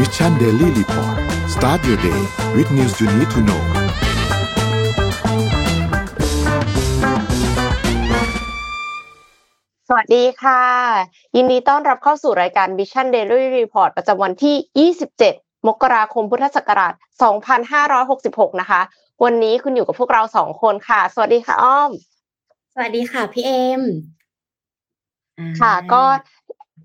[0.00, 1.16] Mission Daily Report
[1.54, 2.20] start your day
[2.56, 3.62] with news you need to know
[9.88, 10.62] สวัสดีค่ะ
[11.36, 16.92] ยินดีต้อนรับเข้าสู่รายการ Mission Daily Report ประจำวันที่ 27 มกราคมพุทธศักราช
[17.76, 18.80] 2566 นะคะ
[19.24, 21.90] วันนี้คุณอยู่กับพวกเราสองคนค่ะ สวัสดีค่ะอ้อม
[22.74, 23.82] สวัสดีค่ะพี่เอ็ม
[25.60, 26.04] ค่ะ ก็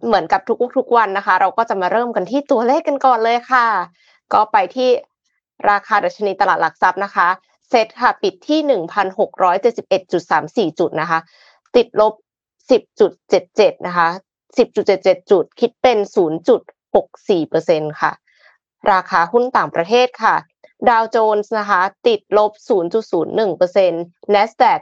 [0.05, 0.41] เหมือนกับ
[0.77, 3.67] ทุกๆวันนะคะ เราก็จะมาเริ่มกันที่ตัวเลขกันก่อนเลยค่ะ
[4.33, 4.89] ก็ไปที่
[5.69, 7.27] ราคาดัชนีตลาดหลักทรัพย์นะคะ
[7.69, 11.19] เซ็ตค่ะปิดที่หนึ่งพันหกร้อยเจ็ดสิบเอ็ดจุดสามสี่จุดนะคะ
[11.75, 12.13] ติดลบ
[12.71, 14.07] สิบจุดเจ็ดเจ็ดนะคะ
[14.57, 16.61] สิบจุดเจ็ดเจ็ดจุด คิดเป็นศูนย์จุด
[16.95, 18.11] หกสี่เปอร์เซ็นค่ะ
[18.91, 20.35] ราคาหุ้นต่างประเทศค่ะ
[20.89, 24.81] ดาวโจนส์นะคะ ติดลบศูนย์จุดศูนย์หนึ่งเปอร์เซ็นต์ NASDAQ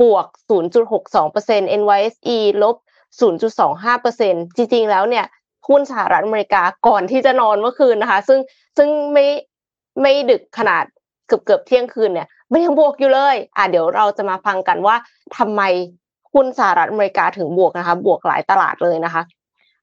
[0.00, 2.76] บวกศูนย์จุดหกสองเปอร์เซ็นต์ NYSE ลบ
[3.18, 5.26] 0.25%จริงๆแล้วเนี่ย
[5.68, 8.40] หุ้นสหรัฐอเมริกาก่อนที่จะนอนเมื่อคืนนะคะ ซึ่ง
[8.78, 9.26] ซึ่งไม่
[10.02, 10.84] ไม่ดึกขนาด
[11.26, 14.96] เกือบเกือบเที่ยงคืนเนี่ยไม่ยังบวกอยู่เลย อะเดี๋ยวเราจะมาฟังกันว่า
[15.38, 15.62] ทำไม
[16.34, 19.22] หุ้นสหรัฐอเมริกาถึงบวกนะคะ บวกหลายตลาดเลยนะคะ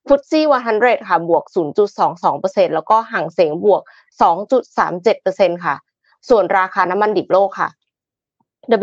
[0.08, 1.44] ฟุตซี่100 ค่ะ บวก
[2.10, 3.82] 0.22%แล้วก็ห่างเสงบวก
[4.74, 5.76] 2.37%ค่ะ
[6.30, 7.70] ส่วนราคาน้ำมันดิบโลกค่ะ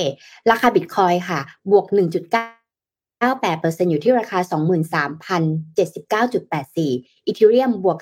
[0.51, 1.39] ราคาบิตคอยค่ะ
[1.71, 2.64] บวก 1.9
[3.23, 4.39] 98%อยู่ที่ราคา
[5.31, 6.77] 23,079.84
[7.25, 7.99] อีเทเรียมบวก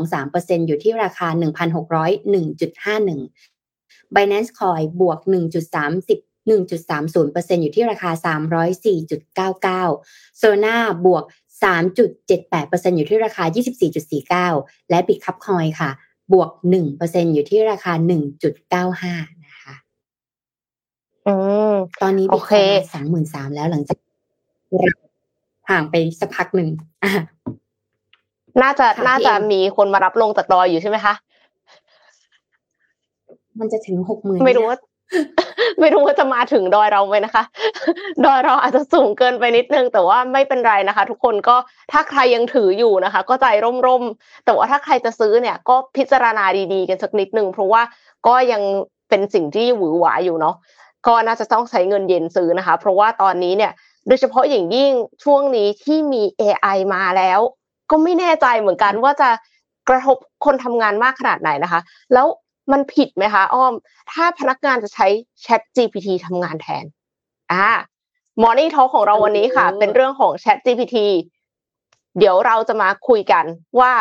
[0.00, 8.10] 3.23%อยู่ที่ราคา 1,601.51 Binance Coin บวก 1.30 1.30%อยู่ที่ราคา
[9.86, 11.24] 304.99 Solana บวก
[11.62, 13.44] 3.78%อยู่ที่ราคา
[14.16, 15.90] 24.49 และ Bitcup Coin ค่ะ
[16.32, 16.50] บวก
[16.92, 17.92] 1%อยู่ที่ราคา
[18.68, 19.74] 1.95 นะคะ
[21.26, 21.34] อื
[21.72, 22.52] ม ตอนนี้โอเค
[22.92, 23.98] สองหมื่นสามแล้วหลังจาก
[25.70, 26.68] ห่างไปสักพักหนึ่ง
[27.02, 27.10] อะ
[28.62, 31.14] น่าจะค่ะน่าพี่จะเอ็มมีคนมารับลงจากดอยอยู่ใช่ไหมคะ
[33.60, 34.78] มันจะถึงหกหมื่นไม่รู้ว่า
[35.80, 37.44] ไม่รู้ว่าจะมาถึงดอยเราไหมนะคะ
[38.24, 41.56] ดอยเราอาจจะสูงเกินไปนิดนึง แต่ว่าไม่เป็นไรนะคะ ทุกคนก็
[41.92, 43.46] ถ้าใครยังถืออยู่นะคะ ก็ใจ
[43.86, 47.82] ร่มๆแต่ว่าถ้าใครจะซื้อเนี่ย ก็พิจารณาดีๆ กันสักนิดนึงเพราะว่า
[48.26, 48.62] ก็ยัง
[49.08, 50.56] เป็นสิ่งที่หวือหวาอยู่เนาะ
[51.06, 53.72] ก็น่าจะต้องใช้เงินเย็นซื้อนะคะ เพราะว่าตอนนี้เนี่ย
[54.06, 54.92] โดยเฉพาะอย่างยิ่ง
[55.24, 57.40] ช่วงนี้ที่มี AI มาแล้ว
[57.90, 59.30] ก็ไม่แน่ใจเหมือนกันว่าจะ
[59.88, 61.80] กระทบคนทำงานมากขนาดไหนนะคะ
[62.14, 62.26] แล้ว
[62.72, 63.72] มันผิดไหมคะอ้อม
[64.10, 65.06] ถ้าพนักงานจะใช้
[65.44, 66.84] Chat GPT ทำงานแทน
[67.52, 67.68] อ่า
[68.42, 70.96] Morning Talk ของเราวันนี้ค่ะ เป็นเรื่องของ Chat GPT
[72.18, 73.44] เดี๋ยวเราจะมาคุยกัน
[73.80, 73.92] ว่า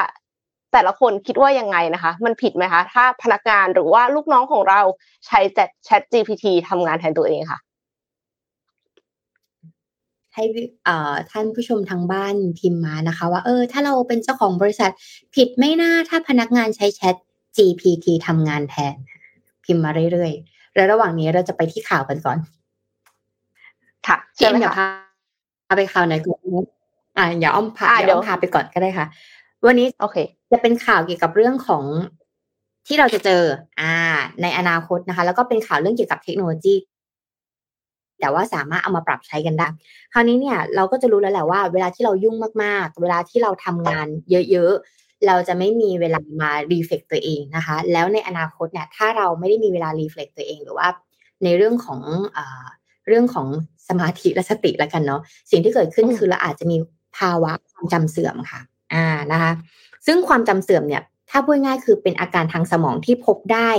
[0.73, 4.81] แต่ละคนคิดว่ายังไงนะคะ มันผิดไหมคะ ถ้าพนักงานหรือว่าลูกน้องของเรา
[5.27, 5.39] ใช้
[5.87, 7.59] Chat GPT ทำงานแทนตัวเองค่ะ
[10.33, 10.43] ให้
[10.85, 14.91] เอ่อท่านผู้ชมทางบ้านพิมพ์มานะคะ ว่าเออ ถ้าเราเป็นเจ้าของบริษัท
[15.35, 17.15] ผิดไม่น่าถ้าพนักงานใช้แชท
[17.57, 18.95] GPT ทำงานแทน
[19.65, 22.37] พิมพ์มาเรื่อยๆ แล้วระหว่างนี้เราจะไปที่ข่าวกันก่อน
[24.07, 24.87] ค่ะพี่ใช่เอ็มไหมเดี๋ยวคะ
[25.67, 26.39] พาไปข่าวไหนก่อน
[27.17, 29.05] อ่าอย่าอ้อมพาอะเดี๋ยวเดี๋ยวอ้อมพาไปก่อนก็ได้ค่ะ
[29.65, 30.17] วันนี้โอเค
[30.51, 31.83] จะเป็นข่าวเกี่ยวกับเรื่องของ
[32.87, 33.41] ที่เราจะเจอ
[33.79, 33.93] อ่า
[34.41, 36.75] ในอนาคตนะคะ แล้วก็เป็นข่าวเรื่องเกี่ยวกับเทคโนโลยี
[38.19, 39.67] แต่ว่าสามารถเอามาปรับใช้กันได้
[40.13, 44.07] คราวนี้เนี่ยเราก็จะรู้แล้วแหละว่า เวลาที่เรายุ่งมากๆ เวลาที่เราทำงาน
[44.51, 50.87] เยอะๆ เราจะไม่มีเวลามารีเฟล็กตัวเองนะคะ แล้วในอนาคตเนี่ยถ้าเราไม่ได้มีเวลารีเฟล็กตัวเองหรือว่า
[51.43, 52.01] ในเรื่องของ
[52.37, 52.65] อ่า
[53.07, 53.47] เรื่องของ
[53.87, 56.77] สมาธิและสติแล้วกันเนาะสิ่งที่เกิดขึ้นอืมคือเราอาจจะมี
[57.17, 58.61] ภาวะความจำเสื่อมค่ะ
[58.93, 59.51] อ่านะคะ
[60.05, 63.71] ซึ่งความจำเสื่อมเนี่ย ถ้าพูดง่ายคือเป็นอาการทางสมองที่พบได้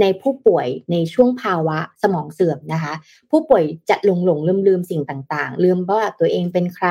[0.00, 2.94] ในผู้ป่วยในช่วงภาวะสมองเสื่อมนะคะ
[3.30, 6.88] ผู้ป่วยจะหลงหลงลืมลืมสิ่งต่างๆ ลืมว่าตัวเองเป็นใคร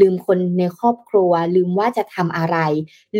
[0.00, 2.56] ลืมคนในครอบครัว ลืมว่าจะทำอะไร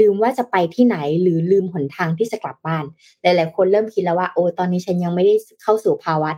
[0.01, 2.85] ลืมว่าจะไปที่ไหน หรือลืมหนทางที่จะกลับบ้าน
[3.23, 6.31] หลายๆ คนเริ่มคิดแล้วว่าโอ้ตอนนี้ฉันยังไม่ได้เข้าสู่ภาวะ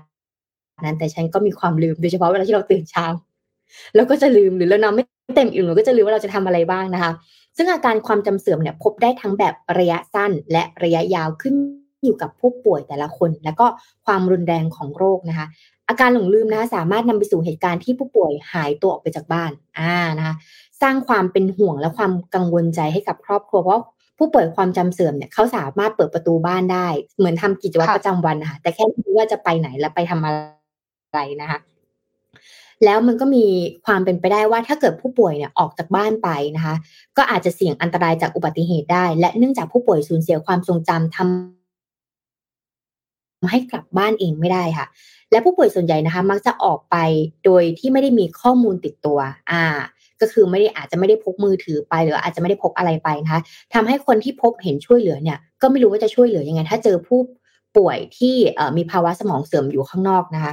[0.83, 3.07] นั้นแต่ฉันก็มีความลืมโดยเฉพาะเวลาที่เราตื่นเช้า
[3.95, 5.05] แล้วก็จะลืมหรือเรานอนไม่
[5.37, 7.13] เต็มอิ่มเราก็จะลืมว่าเราจะทำอะไรบ้างนะคะ
[7.57, 11.55] ซึ่งอาการความจำเสื่อมเนี่ยพบได้ทั้งแบบระยะสั้นและระยะยาวขึ้น
[12.05, 13.67] อยู่กับผู้ป่วยแต่ละคน และก็
[14.07, 15.47] ความรุนแรงของโรคนะคะ
[15.89, 20.35] อาการหลงลืมนะคะสามารถนำไปสู่เหตุการณ์ที่ผู้ป่วยหายตัวออกไปจากบ้านอ่านะคะ
[20.83, 23.83] สร้างความเป็นห่วงและความกังวลใจให้กับครอบครัวเพราะ
[24.19, 30.33] ผู้ป่วยความจำเสื่อมเนี่ยเขาสามารถเปิดประตูบ้านได้ เหมือนทำกิจวัตรประจำวันนะคะแต่แค่ไม่รู้ว่าจะไปไหนและไปทำอะ
[31.13, 31.59] ไรนะคะ
[32.85, 33.45] แล้วมันก็มี
[33.87, 36.75] ความเป็นไปได้ว่าถ้าเกิดผู้ป่วยเนี่ยออกจากบ้านไปนะคะ
[37.17, 41.29] ก็อาจจะเสี่ยงอันตรายจากอุบัติเหตุได้ และเนื่องจากผู้ป่วยสูญเสียความทรงจำทำ
[43.51, 44.87] ให้กลับบ้านเองไม่ได้ค่ะ
[45.31, 46.97] และผู้ป่วยส่วนใหญ่นะคะ มักจะออกไป
[47.45, 49.19] โดยที่ไม่ได้มีข้อมูลติดตัว
[49.51, 49.65] อ่า
[50.21, 53.41] ก็คือไม่ได้อาจจะไม่ได้พกมือถือไปหรืออาจจะไม่ได้พกอะไรไปนะคะ
[53.75, 57.21] ทำให้คนที่พบเห็นช่วยเหลือเนี่ย ก็ไม่รู้ว่าจะช่วยเหลือยังไง ถ้าเจอผู้
[57.77, 58.35] ป่วยที่
[58.77, 60.53] มีภาวะสมองเสื่อมอยู่ข้างนอกนะคะ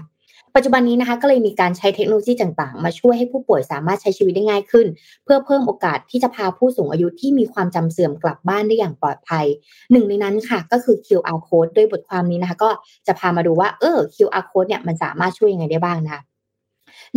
[0.56, 4.88] ปัจจุบันนี้นะคะก็เลยมีการใช้เทคโนโลยีต่างๆ มาช่วยให้ผู้ป่วยสามารถใช้ชีวิตได้ง่ายขึ้น
[5.24, 9.46] เพื่อเพิ่มโอกาสที่จะพาผู้สูงอายุที่มีความจำเสื่อมกลับบ้านได้อย่างปลอดภัย
[9.92, 12.70] หนึ่งในนั้นค่ะก็คือ QR code โดยบทความนี้นะคะ ก็
[13.08, 16.22] จะพามาดูว่าเออ QR code เนี่ยมันสามารถช่วยยังไงได้บ้างนะคะ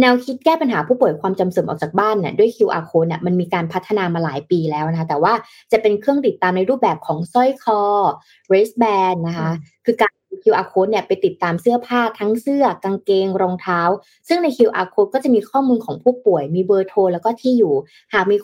[0.00, 5.32] แนวคิดแก้ปัญหาผู้ป่วยความจำเสื่อมออกจากบ้านเนี่ยด้วย QR code เนี่ยมันมีการพัฒนามาหลายปีแล้วนะคะแต่ว่า
[5.72, 7.80] จะเป็นเครื่องติดตามในรูปแบบของสร้อยคอ
[8.48, 9.50] wristband นะคะ
[9.84, 13.80] คือการ QR code เนี่ยไปติดตามเสื้อผ้าทั้งเสื้อกางเกงรองเท้า
[14.28, 17.74] ซึ่งใน QR code ก็จะมีข้อมูลของผู้ป่วย มีเบอร์โทรแล้วก็ที่อยู่
[18.12, 18.36] หากมี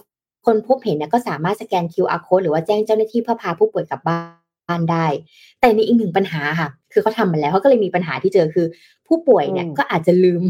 [0.46, 5.06] คนพบเห็นเนี่ยก็สามารถสแกน QR code หรือว่าแจ้งเจ้าหน้าที่เพื่อพาผู้ป่วยกลับบ้านได้
[5.60, 8.66] แต่ในอีกหนึ่งปัญหาค่ะ คือเขาทำมาแล้วเขาก็เลยมีปัญหาที่เจอคือ
[9.06, 10.42] ผู้ป่วยเนี่ยก็อาจจะลืม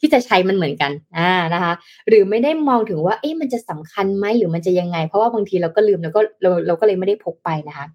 [0.00, 1.72] ที่จะใช้มันเหมือนกันอ่านะคะ
[2.08, 7.86] หรือไม่ได้มองถึงว่าเอ๊ะมันจะสำคัญไหมหรือมันจะยังไง เพราะว่าบางทีเราก็ลืมแล้วก็เราเราก็เลยไม่ได้พกไปนะคะ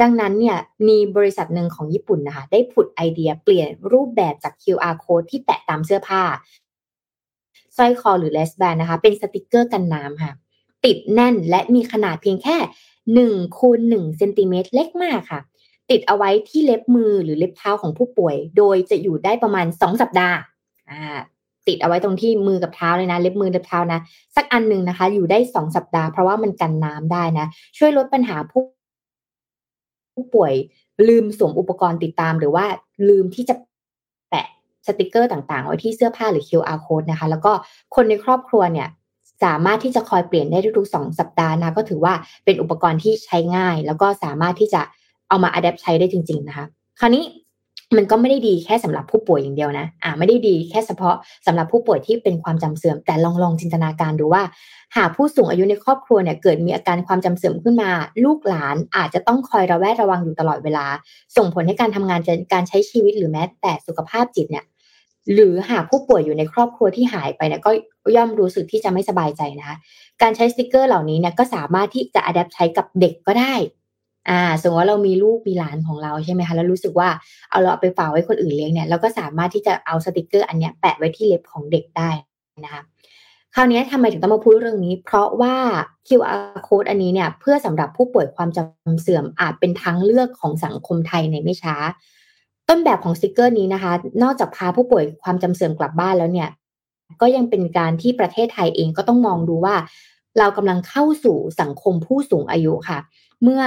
[0.00, 0.56] ดังนั้นเนี่ย
[0.88, 6.22] มีบริษัทหนึ่งของญี่ปุ่นนะคะ ได้ผุดไอเดียเปลี่ยนรูปแบบจาก QR code ที่แปะตามเสื้อผ้า
[7.76, 10.32] สร้อยคอหรือ wristband นะคะ เป็นสติกเกอร์กันน้ำค่ะ
[10.84, 12.56] ติดแน่นและมีขนาดเพียงแค่
[13.14, 15.40] หนึ่งคูณหนึ่งเซนติเมตรเล็กมากค่ะ
[15.90, 20.38] ติดเอาไว้ที่เล็บมือหรือเล็บเท้าของผู้ป่วย โดยจะอยู่ได้ประมาณสองสัปดาห์
[20.90, 21.18] อ่า
[21.68, 24.00] ติดเอาไว้ตรงที่มือกับเท้าเลยนะ เล็บมือเล็บเท้านะ
[24.36, 27.46] สักอันหนึ่งนะคะ อยู่ได้สองสัปดาห์เพราะว่ามันกันน้ำได้นะ
[27.78, 28.62] ช่วยลดปัญหาผู้
[30.14, 30.52] ผู้ป่วย
[31.08, 32.64] ลืมสวมอุปกรณ์ติดตาม หรือว่า
[33.08, 33.54] ลืมที่จะ
[34.30, 34.46] แปะ
[34.86, 37.52] สติกเกอร์ต่างๆ ไว้ที่เสื้อผ้าหรือ QR code นะคะ แล้วก็
[37.94, 38.88] คนในครอบครัวเนี่ย
[39.44, 42.14] สามารถที่จะคอยเปลี่ยนได้ทุกๆสองสัปดาห์นะก็ถือว่า
[42.44, 44.80] เป็นอุปกรณ์ที่ใช้ง่าย แล้วก็สามารถที่จะ
[45.28, 46.66] เอามาอัดแอปใช้ได้จริง ๆ นะคะ
[47.00, 47.24] คราวนี้
[47.96, 51.14] มันก็ไม่ได้ดีแค่สำหรับผู้ป่วยอย่างเดียวนะ อ่า ไม่ได้ดีแค่เฉพาะ
[51.46, 54.42] สำหรับผู้ป่วยที่เป็นความจำเสื่อม แต่ลองลองจินตนาการดูว่า
[54.96, 57.90] หากผู้สูงอายุในครอบครัวเนี่ยเกิดมีอาการความจำเสื่อมขึ้นมา
[58.24, 60.86] ลูกหลานอาจจะต้องคอยระแวดระวังอยู่ตลอดเวลา
[61.36, 62.20] ส่งผลให้การทำงาน
[62.52, 64.64] การใช้ชีวิตหรือแม้แต่สุขภาพจิตเนี่ย
[65.32, 67.70] หรือหากผู้ป่วยอยู่ในครอบครัวที่หายไปเนี่ยก็
[68.16, 69.76] ย่อมรู้สึกที่จะไม่สบายใจนะคะ
[70.22, 73.54] การใช้สติกเกอร์เหล่านี้เนี่ยก็สามารถที่จะ adapt ใช้กับเด็กก็ได้
[74.28, 77.08] อ่าสมมติว่าเรามีลูกมีหลานของเราใช่ไหมคะแล้วรู้สึกว่า
[77.50, 82.10] เอาเราไปฝากไว้คนอื่นเลี้ยงเนี่ยเราก็สามารถที่จะเอาสติกเกอร์อันเนี้ยแปะไว้ที่เล็บของเด็กได้
[82.64, 82.82] นะคะ
[83.54, 85.56] คราวนี้ทำไมถึงต้องมาพูดเรื่องนี้ เพราะว่า
[86.08, 91.76] QR code อันนี้เนี่ยเพื่อสำหรับผู้ป่วยความจำเสื่อมอาจเป็นทางเลือกของสังคมไทยในไม่ช้า
[92.68, 93.92] ต้นแบบของสติกเกอร์นี้นะคะ
[94.22, 96.48] นอกจากพาผู้ป่วยความจำเสื่อมกลับบ้านแล้วเนี่ย
[97.20, 99.76] ก็ยังเป็นการที่ประเทศไทยเองก็ต้องมองดูว่า
[100.38, 102.98] เรากำลังเข้าสู่สังคมผู้สูงอายุค่ะ
[103.42, 103.62] เมื่อ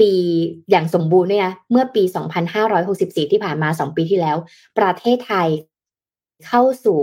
[0.00, 0.12] ปี
[0.70, 2.02] อย่างสมบูรณ์เนี่ยเมื่อปี
[2.66, 4.36] 2564 ที่ผ่านมา 2 ปีที่แล้ว
[4.78, 5.48] ประเทศไทย
[6.46, 7.00] เข้าสู่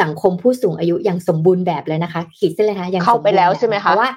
[0.00, 4.08] สังคมผู้สูงอายุอย่างสมบูรณ์แบบเลยนะคะ ขีดเส้นเลยคะอย่างเข้าไปแล้วใช่ไหมคะว่า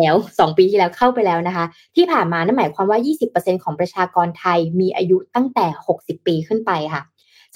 [0.00, 1.64] แล้วสองปีที่แล้วเข้าไปแล้วนะคะ
[1.96, 2.98] ที่ผ่านมานั่นหมายความว่า
[3.32, 5.66] 20%ของประชากรไทยมีอายุตั้งแต่
[5.98, 7.02] 60 ปีขึ้นไปค่ะ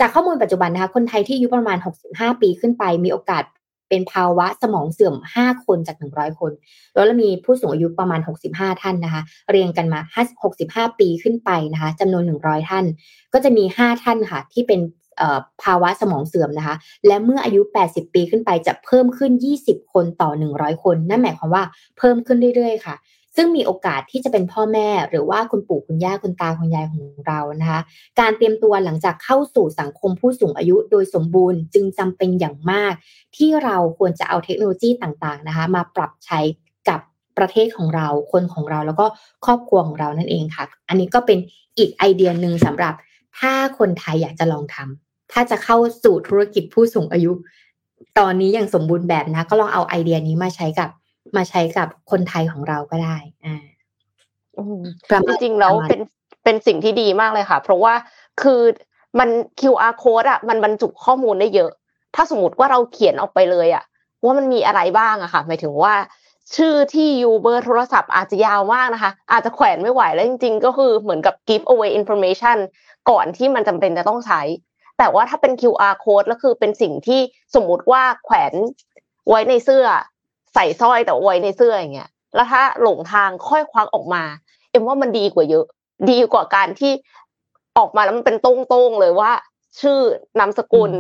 [0.01, 1.79] จากข้อมูลปัจจุบันนะคะ คนไทยที่อายุประมาณ
[2.11, 3.45] 65 ปีขึ้นไป มีโอกาส
[3.89, 6.53] เป็นภาวะสมองเสื่อม 5 คนจาก 100 คน
[6.95, 10.01] แล้วเรามีผู้สูงอายุประมาณ 65 ท่านนะคะ เรียงกันมา
[10.51, 12.85] 65 ปีขึ้นไปนะคะจำนวน 100 ท่าน
[13.33, 14.81] ก็จะมี 5 ท่านค่ะ ที่เป็น
[15.65, 16.77] ภาวะสมองเสื่อมนะคะ
[17.07, 19.33] และเมื่ออายุ 80 ปีขึ้นไปจะเพิ่มขึ้น
[19.65, 21.65] 20 คนต่อ 100 คน นั่นหมายความว่า
[21.99, 22.95] เพิ่มขึ้นเรื่อยๆ ค่ะ
[23.41, 27.81] ซึ่งมีโอกาสที่จะเป็นพ่อแม่หรือว่าคุณปู่คุณย่าคุณตาคุณยายของเรานะคะ
[28.21, 32.93] การเตรียมตัวหลังจากเข้าสู่สังคมผู้สูงอายุโดยสมบูรณ์จึงจำเป็นอย่างมาก
[33.37, 36.41] ที่เราควรจะเอาเทคโนโลยีต่างๆนะคะมาปรับใช้
[36.89, 37.01] กับ
[37.39, 39.07] ประเทศของเราคนของเราแล้วก็
[39.45, 41.39] ครอบครัวของเรานั่นเองค่ะ อันนี้ก็เป็น
[41.79, 42.95] อีกไอเดียหนึ่งสำหรับ
[43.39, 47.33] ถ้าคนไทยอยากจะลองทำถ้าจะเข้าสู่ธุรกิจผู้สูงอายุ
[48.19, 50.89] ตอนนี้อย่างสมบูรณ์แบบนะ ก็ลองเอาไอเดียนี้มาใช้กับ
[51.37, 53.57] มาใช้กับคนไทยของเราก็ได้ อ่า
[55.27, 56.01] จริงๆแล้วเป็น
[56.45, 57.95] เป็นสิ่งที่ดีมากเลยค่ะ เพราะว่า
[58.43, 58.63] คือ
[59.19, 59.29] มัน
[59.61, 61.71] QR code อะ มันบรรจุข้อมูลได้เยอะ
[62.15, 63.85] ถ้าสมมติว่าเราเขียนออกไปเลยอะ
[64.25, 65.95] ว่ามันมีอะไรบ้างอะค่ะ หมายถึงว่า
[66.57, 72.59] ชื่อที่อยู่เบอร์โทรศัพท์อาจจะยาวมากนะคะ อาจจะแขวนไม่ไหวแล้วจริง ๆ ก็คือเหมือนกับ give away information
[73.11, 74.43] ก่อนที่มันจำเป็นจะต้องใช้
[74.99, 77.21] แต่ว่าถ้าเป็น QR code แล้วคือเป็นสิ่งที่
[77.55, 78.53] สมมุติว่าแขวน
[79.29, 79.87] ไว้ในเสื้อ
[80.55, 84.23] ใส่สร้อยแต่ไว้ในเสื้ออย่างเงี้ยแล้วถ้าหลงทางค่อยควักออกมา
[84.71, 85.65] เอ็มว่ามันดีกว่าเยอะ
[86.11, 86.93] ดีกว่าการที่
[87.79, 89.33] ออกมาแล้วมันเป็นโต้งๆเลยว่า
[89.81, 89.99] ชื่อ
[90.39, 90.93] นามสกุล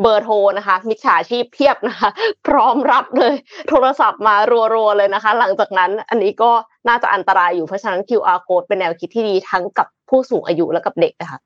[0.00, 2.10] เบอร์โทรนะคะ มิจฉาชีพเพียบนะคะ
[2.46, 3.34] พร้อมรับเลย
[3.68, 4.34] โทรศัพท์มา
[4.74, 6.50] รัวๆเลยนะคะ หลังจากนั้นอันนี้ก็
[6.88, 11.38] น่าจะอันตรายอยู่เพราะฉะนั้น QR code เป็นแนวคิดที่ดีทั้งกับผู้สูงอายุและกับเด็กนะคะ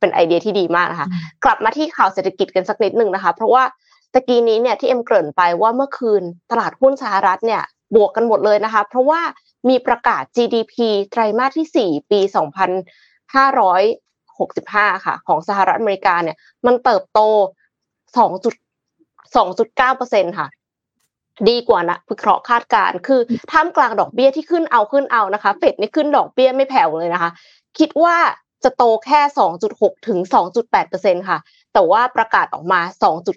[0.00, 1.08] เป็นไอเดียที่ดีมากนะคะ
[1.44, 3.62] กลับมาที่ข่าวเศรษฐกิจกันสักนิดหนึ่งนะคะ เพราะว่า
[4.12, 7.62] ตะกี้นี้เนี่ยที่เอ็มเกริ่นไปว่าเมื่อคืนตลาดหุ้นสหรัฐเนี่ย
[7.94, 9.20] บวกกันหมดเลยนะคะ เพราะว่า
[9.68, 10.74] มีประกาศ GDP
[11.10, 17.20] ไตรมาสที่ 4 ปี 2565 ค่ะ ของสหรัฐอเมริกาเนี่ย มันเติบโต
[18.16, 20.46] 2.2.9เปอร์เซ็นค่ะ
[21.48, 23.20] ดีกว่านะวิเคราะห์คาดการคือ
[23.52, 27.30] ท่ามกลางดอกเบี้ยที่ขึ้นเอาขึ้นเอานะคะเฟดนี่ขึ้นดอกเบี้ยไม่แผ่วเลยนะคะ
[27.78, 28.16] คิดว่า
[28.64, 29.20] จะโตแค่
[29.64, 30.18] 2.6 ถึง
[30.74, 31.38] 2.8%ค่ะ
[31.74, 32.80] แต่ว่าประกาศออกมา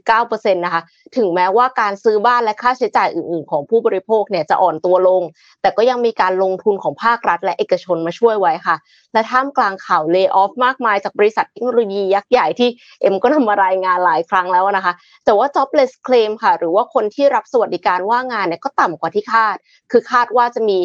[0.03, 0.81] 2.9%นะคะ
[1.17, 5.21] ถึงแม้ว่าการซื้อบ้านและค่าใช้จ่ายอื่น ๆ ของผู้บริโภคเนี่ยจะอ่อนตัวลง
[5.61, 8.75] แต่ก็ยังมีการลงทุนของภาครัฐ และเอกชนมาช่วยไว้ค่ะ
[9.13, 12.69] และท่ามกลางข่าวเลิกออฟมากมายจากบริษัทเทคโนโลยียักษ์ใหญ่ที่
[13.01, 14.93] เอ็มก็นำมารายงานหลายครั้งแล้วนะคะ
[15.25, 19.55] แต่ว่า jobless claim ค่ะ หรือว่าคนที่รับสวัสดิการว่างงานเนี่ยก็ต่ำกว่าที่คาด
[19.91, 20.77] คือคาดว่าจะมี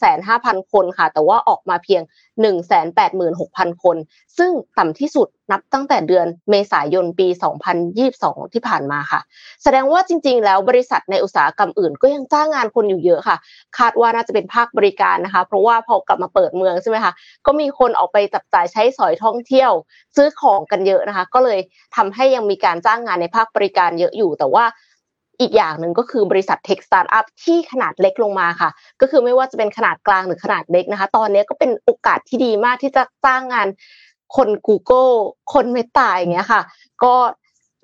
[0.00, 2.02] 25,000 คนค่ะ แต่ว่าออกมาเพียง
[2.92, 3.96] 186,000 คน
[4.38, 7.28] ซึ่งต่ำที่สุด นับตั้งแต่เดือนเมษายนปี
[7.90, 9.20] 2022 ที่ผ่านมาค่ะ
[9.62, 13.36] แสดงว่าจริง ๆ แล้วบริษัทในอุตสาหกรรมอื่น ก็ยังจ้างงานคนอยู่เยอะค่ะ
[13.78, 17.12] คาดว่าน่าจะเป็นภาคบริการนะคะ เพราะว่าพอกลับมาเปิดเมืองใช่ไหมคะ
[17.46, 19.72] ก็มีคนออกไปจับจ่ายใช้สอยท่องเที่ยว
[20.16, 21.58] ซื้อของกันเยอะนะคะ ก็เลย
[21.96, 24.64] ทำให้ยังมีการจ้างงานในภาคบริการเยอะอยู่ แต่ว่า
[25.40, 33.68] อีกอย่างหนึ่งก็คือบริษัท tech startup ที่ขนาดเล็กลงมาค่ะ ก็คือไม่ว่าจะเป็นขนาดกลางหรือขนาดเล็กนะคะ ตอนนี้ก็เป็นโอกาสที่ดีมากที่จะจ้างงาน
[34.36, 35.14] คน Google
[35.52, 36.62] คนเมตาอย่างเงี้ยค่ะ
[37.04, 37.14] ก็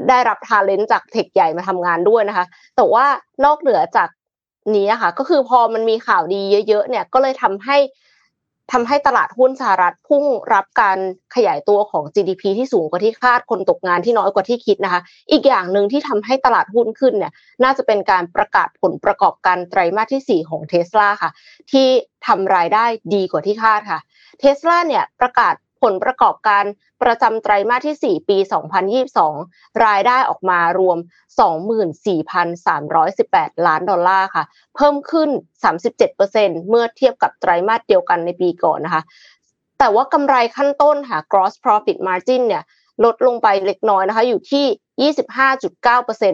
[0.08, 2.46] ได้รับทาเลนต์จากเทคใหญ่มาทำงานด้วยนะคะ
[2.76, 3.06] แต่ว่า
[3.44, 4.08] นอกเหนือจาก
[4.76, 7.78] นี้ค่ะก็คือพอมันมีข่าวดีเยอะ ๆ เนี่ยก็เลยทำให้
[8.72, 10.24] ทำให้ตลาดหุ้นสหรัฐพุ่ง
[10.54, 10.98] รับการ
[11.34, 17.32] ขยายตัวของ GDP ที่สูงกว่าที่คาดคนตกงานที่น้อยกว่าที่คิดนะคะ อีกอย่างหนึ่งที่ทำให้ตลาดหุ้นขึ้นเนี่ย
[17.64, 21.30] น่าจะเป็นการประกาศผลประกอบการไตรมาสที่ 4 ของเทสลาค่ะ
[21.72, 21.86] ที่
[22.26, 22.84] ทำรายได้
[23.14, 24.00] ดีกว่าที่คาดค่ะ
[24.40, 25.54] เทสลาเนี่ยประกาศ
[25.84, 26.64] ผลประกอบการ
[27.02, 28.36] ประจำไตรมาสที่ 4 ปี
[29.10, 30.98] 2022 รายได้ออกมารวม
[31.92, 34.44] 24,318 ล้านดอลลาร์ค่ะ
[34.76, 35.30] เพิ่มขึ้น
[35.98, 39.02] 37%เมื่อเทียบกับไตรมาสเดียวกันในปีก่อนนะคะ
[39.78, 42.62] แต่ว่ากำไรขั้นต้นค่ะ gross profit margin เนี่ย
[43.04, 45.12] ลดลงไปเล็กน้อยนะคะ อยู่ที่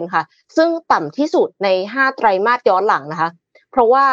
[0.03, 0.23] 25.9%ค่ะ
[0.57, 3.29] ซึ่งต่ำที่สุดใน 5 ไตรมาสย้อนหลังนะคะ
[3.71, 4.05] เพราะว่า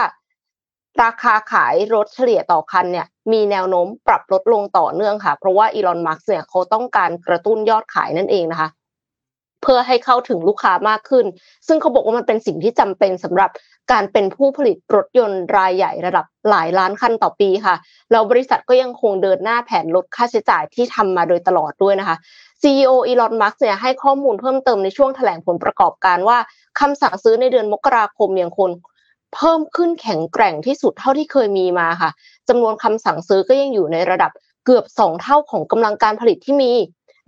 [1.03, 8.69] ราคาขายรถเฉลี่ยต่อคันเนี่ยมีแนวโน้มปรับลดลงต่อเนื่องค่ะ เพราะว่าอีลอนมัสก์เนี่ยเขาต้องการกระตุ้นยอดขายนั่นเองนะคะ
[9.63, 11.27] เพื่อให้เข้าถึงลูกค้ามากขึ้น
[11.67, 13.51] ซึ่งเขาบอกว่ามันเป็นสิ่งที่จำเป็นสำหรับ
[13.93, 17.75] การเป็นผู้ผลิตรถยนต์รายใหญ่ระดับหลายล้านคันต่อปีค่ะ
[18.11, 22.17] แล้วบริษัทก็ยังคงเดินหน้าแผนลดค่าใช้จ่ายที่ทำมาโดยตลอดด้วยนะคะ
[22.63, 26.39] CEO อีลอนมัสก์เนี่ยให้ข้อมูลเพิ่มเติมในช่วงแถลงผลประกอบการว่า
[26.81, 28.69] คำสั่งซื้อในเดือนมกราคมยังคง
[29.35, 32.11] เพิ่มขึ้นแข็งแกร่งที่สุดเท่าที่เคยมีมาค่ะ
[32.49, 34.31] จำนวนคำสั่งซื้อก็ยังอยู่ในระดับ
[34.65, 36.73] เกือบสองเท่าของกำลังการผลิตที่มี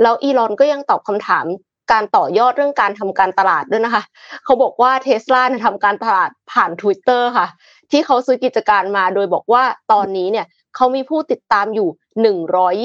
[0.03, 1.47] แล้วอีลอนก็ยังตอบคำถาม
[1.93, 4.03] การต่อยอดเรื่องการทำการตลาดด้วยนะคะ
[4.45, 7.47] เขาบอกว่าเทสลาเนี่ยทำการตลาดผ่าน Twitter ค่ะ
[7.91, 11.89] ที่เขาซื้อกิจการมาโดยบอกว่าตอนนี้เนี่ยเขามีผู้ติดตามอยู่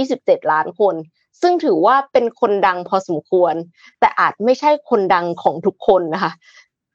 [0.08, 0.96] 127 ล้านคน
[1.42, 3.54] ซึ่งถือว่าเป็นคนดังพอสมควร
[4.00, 6.32] แต่อาจไม่ใช่คนดังของทุกคนนะคะ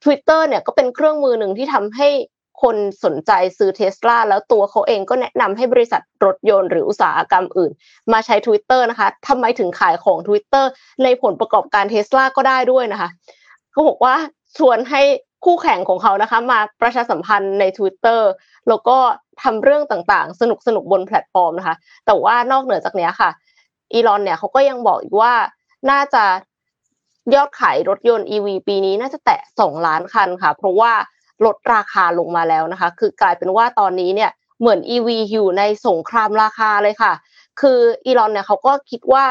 [0.03, 2.09] Twitter เนี่ยก็เป็นเครื่องมือหนึ่งที่ทำให้
[2.61, 7.71] คนสนใจซื้อเทสลาแล้วตัวเขาเองก็แนะนำให้บริษัทรถยนต์หรืออุตสาหกรรมอื่น
[8.13, 10.65] มาใช้ Twitter นะคะทำไมถึงขายของ Twitter
[11.03, 13.09] ในผลประกอบการเทสลาก็ได้ด้วยนะคะ
[13.71, 14.15] เขาบอกว่า
[14.57, 15.01] ชวนให้
[15.45, 18.21] คู่แข่งของเขานะคะ มาประชาสัมพันธ์ใน Twitter
[18.69, 18.97] แล้วก็
[19.43, 23.29] ทำเรื่องต่างๆ สนุกสนุกบนแพลตฟอร์มนะคะ แต่ว่านอกเหนือจากนี้ค่ะ
[23.93, 25.33] อีลอนเนี่ยเขาก็ยังบอกอีกว่า
[25.91, 26.23] น่าจะ
[27.35, 30.91] ยอดขายรถยนต์ EV ปีนี้น่าจะแตะ 2 ล้านคันค่ะ เพราะว่า
[31.45, 37.13] ลดราคาลงมาแล้วนะคะ คือกลายเป็นว่าตอนนี้เนี่ยเหมือน EV อยู่ในสงครามราคาเลยค่ะ
[37.61, 39.25] คืออีลอนเนี่ยเขาก็คิดว่า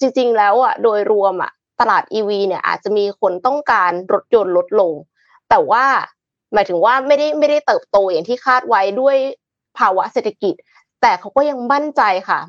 [0.00, 4.92] จริง ๆ แล้วอะโดยรวมอะตลาด EV เนี่ยอาจจะมีคนต้องการรถยนต์ลดลง
[5.48, 5.84] แต่ว่า
[6.52, 9.16] หมายถึงว่าไม่ได้ไม่ได้เติบโตอย่างที่คาดไว้ด้วย
[9.78, 10.54] ภาวะเศรษฐกิจ
[11.02, 12.40] แต่เขาก็ยังมั่นใจค่ะ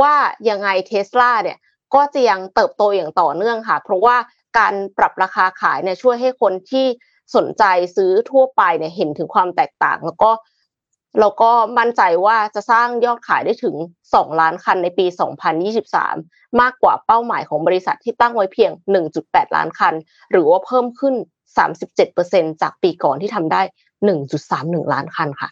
[0.00, 0.14] ว่า
[0.48, 1.58] ยังไงเทสลาเนี่ย
[1.94, 4.16] ก็จะยังเติบโตอย่างต่อเนื่องค่ะ เพราะว่า
[4.58, 6.86] การปรับราคาขายเนี่ยช่วยให้คนที่
[7.36, 7.64] สนใจ
[7.96, 10.30] ซื้อทั่วไปเนี่ยเห็นถึงความแตกต่าง แล้วก็
[11.20, 13.76] เราก็มั่นใจว่าจะสร้างยอดขายได้ถึง
[14.10, 15.06] 2 ล้านคันในปี
[15.82, 18.70] 2023 มากกว่าเป้าหมายของบริษัทที่ตั้งไว้เพียง
[19.14, 19.94] 1.8 ล้านคัน
[20.30, 21.14] หรือว่าเพิ่มขึ้น
[21.88, 23.62] 37%จากปีก่อนที่ทำได้
[24.26, 25.48] 1.31 ล้านคันค่ะ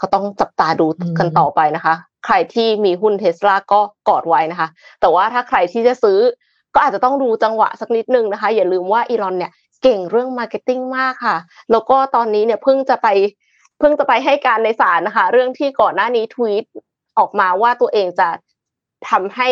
[0.00, 0.86] ก็ต้องจับตาดู
[1.18, 1.94] กันต่อไปนะคะ
[2.26, 4.68] ใครที่มีหุ้นเทสลาก็กอดไว้นะคะ
[5.00, 6.18] แต่ว่าถ้าใครที่จะซื้อ
[6.74, 11.36] ก็อาจจะต้องดูจังหวะสักนิดนึงนะคะ อย่าลืมว่าอีลอนเนี่ยเก่งเรื่อง marketing มากค่ะ
[11.70, 13.08] แล้วก็ตอนนี้เนี่ยเพิ่งจะไป
[13.78, 16.64] เพิ่งจะไปให้การในศาลนะคะ เรื่องที่ก่อนหน้านี้ทวีต
[17.18, 18.28] ออกมาว่าตัวเองจะ
[19.10, 19.48] ทำให้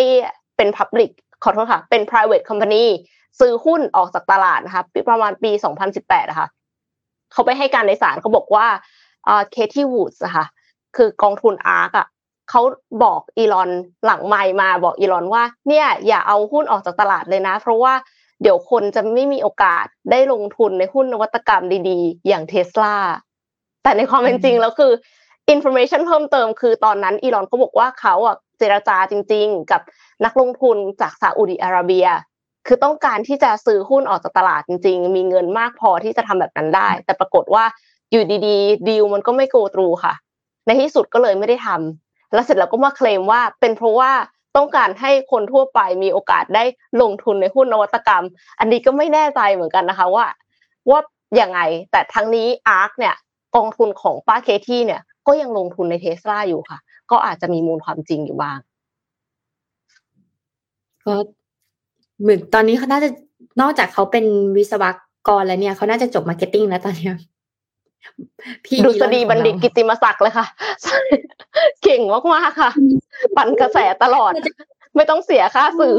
[0.57, 1.11] เป็น Public
[1.43, 2.85] ขอโทษค่ะ เป็น private company
[3.41, 5.51] ซื้อหุ้นออกจากตลาดนะคะประมาณปี
[5.91, 6.49] 2018นะคะ
[7.33, 8.67] เขาไปให้การในศาลเขาบอกว่า
[9.27, 10.47] เคธี่วูดอะค่ะ
[10.97, 12.07] คือกองทุนอาร์กอะ
[12.51, 12.63] เขา
[13.03, 13.71] บอกอีลอน
[14.07, 17.95] หลังไม่มาบอกอีลอนว่า เนี่ยอย่าเอาหุ้นออกจากตลาดเลยนะ เพราะว่า
[18.43, 22.97] เดี๋ยวคนจะไม่มีโอกาสได้ลงทุนในหุ้นนวัตกรรมดีๆ อย่างเทสลา
[23.83, 24.93] แต่ในความเป็นจริงแล้วคือ
[25.51, 29.81] information เพิ่มเติมคือตอนนั้นอีลอนเขาบอกว่าเขาอะเจรจาจริง ๆ กับ
[30.25, 32.07] นักลงทุนจากซาอุดิอาระเบีย
[32.67, 37.65] คือต้องการที่จะซื้อหุ้นออกจากตลาดจริง ๆ มีเงินมากพอที่จะทำแบบนั้นได้ แต่ปรากฏว่า
[38.11, 40.15] อยู่ดีๆดีลมันก็ไม่โกตรูค่ะ
[40.67, 44.13] ในที่สุดก็เลยไม่ได้ทำ แล้วเสร็จแล้วก็มาเคลมว่าเป็นเพราะว่า
[44.57, 46.65] ต้องการให้คนทั่วไปมีโอกาสได้
[47.03, 48.25] ลงทุนในหุ้นนวัตกรรม
[48.59, 50.27] อันนี้ก็ไม่แน่ใจเหมือนกันนะคะว่า
[50.91, 51.01] ว่า
[51.37, 53.15] อย่างไง แต่ทั้งนี้อาร์คเนี่ย
[53.57, 56.79] กองทุนของป้าเคที่เนี่ย ก็ยังลงทุนในเทสลาอยู่ค่ะ
[57.11, 58.59] ก็อาจจะมีมูลความจริงอยู่บ้าง
[61.05, 61.15] ก็
[62.21, 63.09] เหมือนตอนนี้เขาน่าจะ
[63.61, 64.25] นอกจากเขาเป็น
[64.57, 64.85] วิศว
[65.29, 67.11] กรแล้วเนี่ยเขาน่าจะจบ marketing้งแล้วตอนนี้
[68.65, 70.47] พี่ดุษฎีบัณฑิตกิตติมศักดิ์เลยค่ะ
[71.83, 72.01] เก่ง
[72.35, 72.71] มากๆค่ะ
[73.37, 74.33] ปั่นกระแสตลอด
[74.97, 75.97] ไม่ต้องเสียค่าสื่อ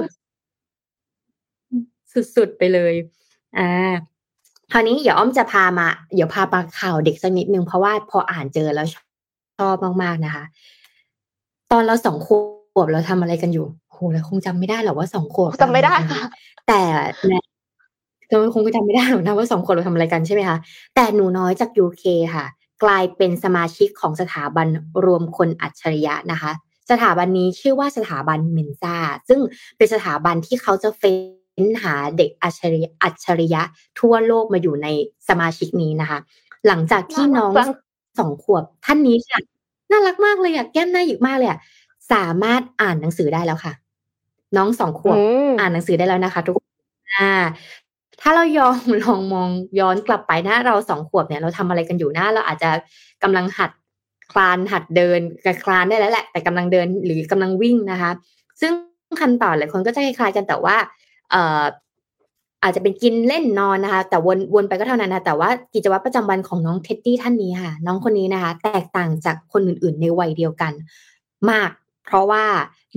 [2.36, 2.94] สุดๆไปเลย
[3.60, 3.94] อ่า
[4.72, 8.88] คราวนี้เดี๋ยวอ้อมจะพามา เดี๋ยวพาปาข่าวเด็กสักนิดนึงเพราะว่าพออ่านเจอแล้ว
[9.58, 10.44] ชอบมากๆนะคะ
[11.72, 12.27] ตอนเราสองข
[12.77, 16.22] วบเราทำอะไรกันอยู่โหเราคงจำไม่ได้หรอกว่าสองขวบจำไม่ได้ค่ะ
[16.68, 16.82] แต่
[18.30, 20.58] เราคงจำไม่ได้หรอกนะว่าสองคนเราทำอะไรกันใช่ไหมคะ
[20.96, 22.04] แต่หนูน้อยจากยูเค
[22.36, 22.46] ค่ะ
[22.84, 24.68] กลายเป็นสมาชิกของสถาบัน
[25.06, 26.52] รวมคนอัจฉริยะนะคะ
[26.92, 28.96] สถาบันนี้ชื่อว่าสถาบันเมนซา
[29.30, 29.40] ซึ่ง
[29.78, 31.13] เป็นสถาบันที่เขาจะเฟ้
[31.62, 33.62] นหาเด็กอัจฉริยะอัจฉริยะ
[34.00, 34.88] ทั่วโลกมาอยู่ใน
[35.30, 36.20] สมาชิกนี้นะคะ
[36.68, 37.54] หลังจากที่น้อง
[38.20, 39.39] สองขวบท่านนี้ค่ะ
[39.92, 41.60] น่ารักมากเลยอะแก้มหน้าหยิกมากเลยอะ
[42.13, 43.74] สามารถอ่านหนังสือได้แล้วค่ะ
[44.58, 45.18] น้องสองขวบ
[45.60, 46.56] อ่านหนังสือได้แล้วนะคะ ทุก
[47.13, 47.30] อ่า
[48.21, 52.69] ถ้าเรายองลองมองย้อนกลับไปนะเราสองขวบเนี่ยเราทำอะไรกันอยู่นะเราอาจจะ
[53.23, 53.71] กำลังหัด
[54.32, 58.12] คลานหัดเดินกับคลานได้แล้วแหละ แต่กำลังเดินหรือกำลังวิ่งนะคะ
[58.62, 58.71] ซึ่ง
[59.21, 60.75] คันต่อหลายคนก็จะคล้ายๆกันแต่ว่า
[61.32, 61.63] เอ่อ
[62.63, 70.73] อาจจะเป็นกินเล่นนอนนะคะ แต่วนวนไปก็เท่านั้นนะแต่ว่ากิจวัตรประจำวันของน้องเท็ดดี้ท่านนี้ค่ะ น้องคนนี้นะคะ แตกต่างจากคนอื่น ๆ ในวัยเดียวกัน
[71.49, 71.69] มาก
[72.10, 72.45] เพราะว่า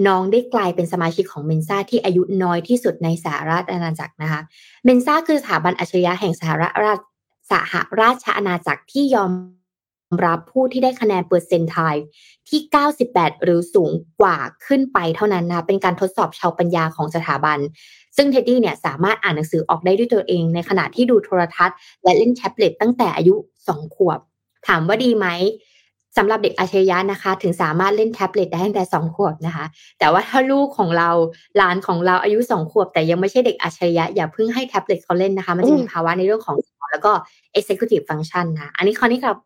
[0.07, 4.41] น้องได้กลายเป็นสมาชิกของเมนซ่าที่อายุน้อยที่สุดในสหราชอาณาจักรนะคะ
[4.85, 7.01] เมนซ่าคือสถาบันอัจฉริยะแห่งสหรัฐ
[7.53, 9.33] สหราชอาณาจักรที่ยอม
[10.25, 11.79] รับผู้ที่ได้คะแนนเปอร์เซนต์ไท
[12.49, 12.61] ที่
[13.03, 17.59] 98 หรือสูงกว่าขึ้นไปเท่านั้นนะเป็นการทดสอบเชาวน์ปัญญาของสถาบัน
[18.17, 23.35] ซึ่งเท็ดดี้เนี่ยสามารถอ่านหนังสือออกได้ด้วยตัวเอง ในขณะที่ดูโทรทัศน์และเล่นแท็บเล็ตตั้งแต่อายุ
[23.69, 24.21] 2 ขวบ
[24.69, 25.27] ถามว่าดีไหม
[26.17, 29.65] สำหรับเด็กอัจฉริยะนะคะ ถึงสามารถเล่นแท็บเล็ตได้ตั้งแต่สองขวบนะคะ
[29.99, 31.11] แต่ว่าถ้าลูกของเรา
[31.57, 37.13] หลานของเราอายุสองขวบ แต่ยังไม่ใช่เด็กอัจฉริยะอย่าเพิ่งให้แท็บเล็ตเขาเล่นนะคะ มันจะมีภาวะในเรื่องของสมองแล้วก็
[37.59, 39.37] executive function นะ อันนี้ข้อนี้กลับ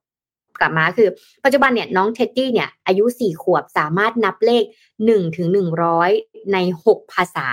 [0.61, 1.09] กลับมาคือ
[1.45, 4.65] ปัจจุบันเนี่ยน้องเท็ดดี้เนี่ยอายุสี่ขวบสามารถนับเลข
[5.07, 6.11] หนึ่งถึงหนึ่งร้อย
[6.53, 7.49] ในหกภาษา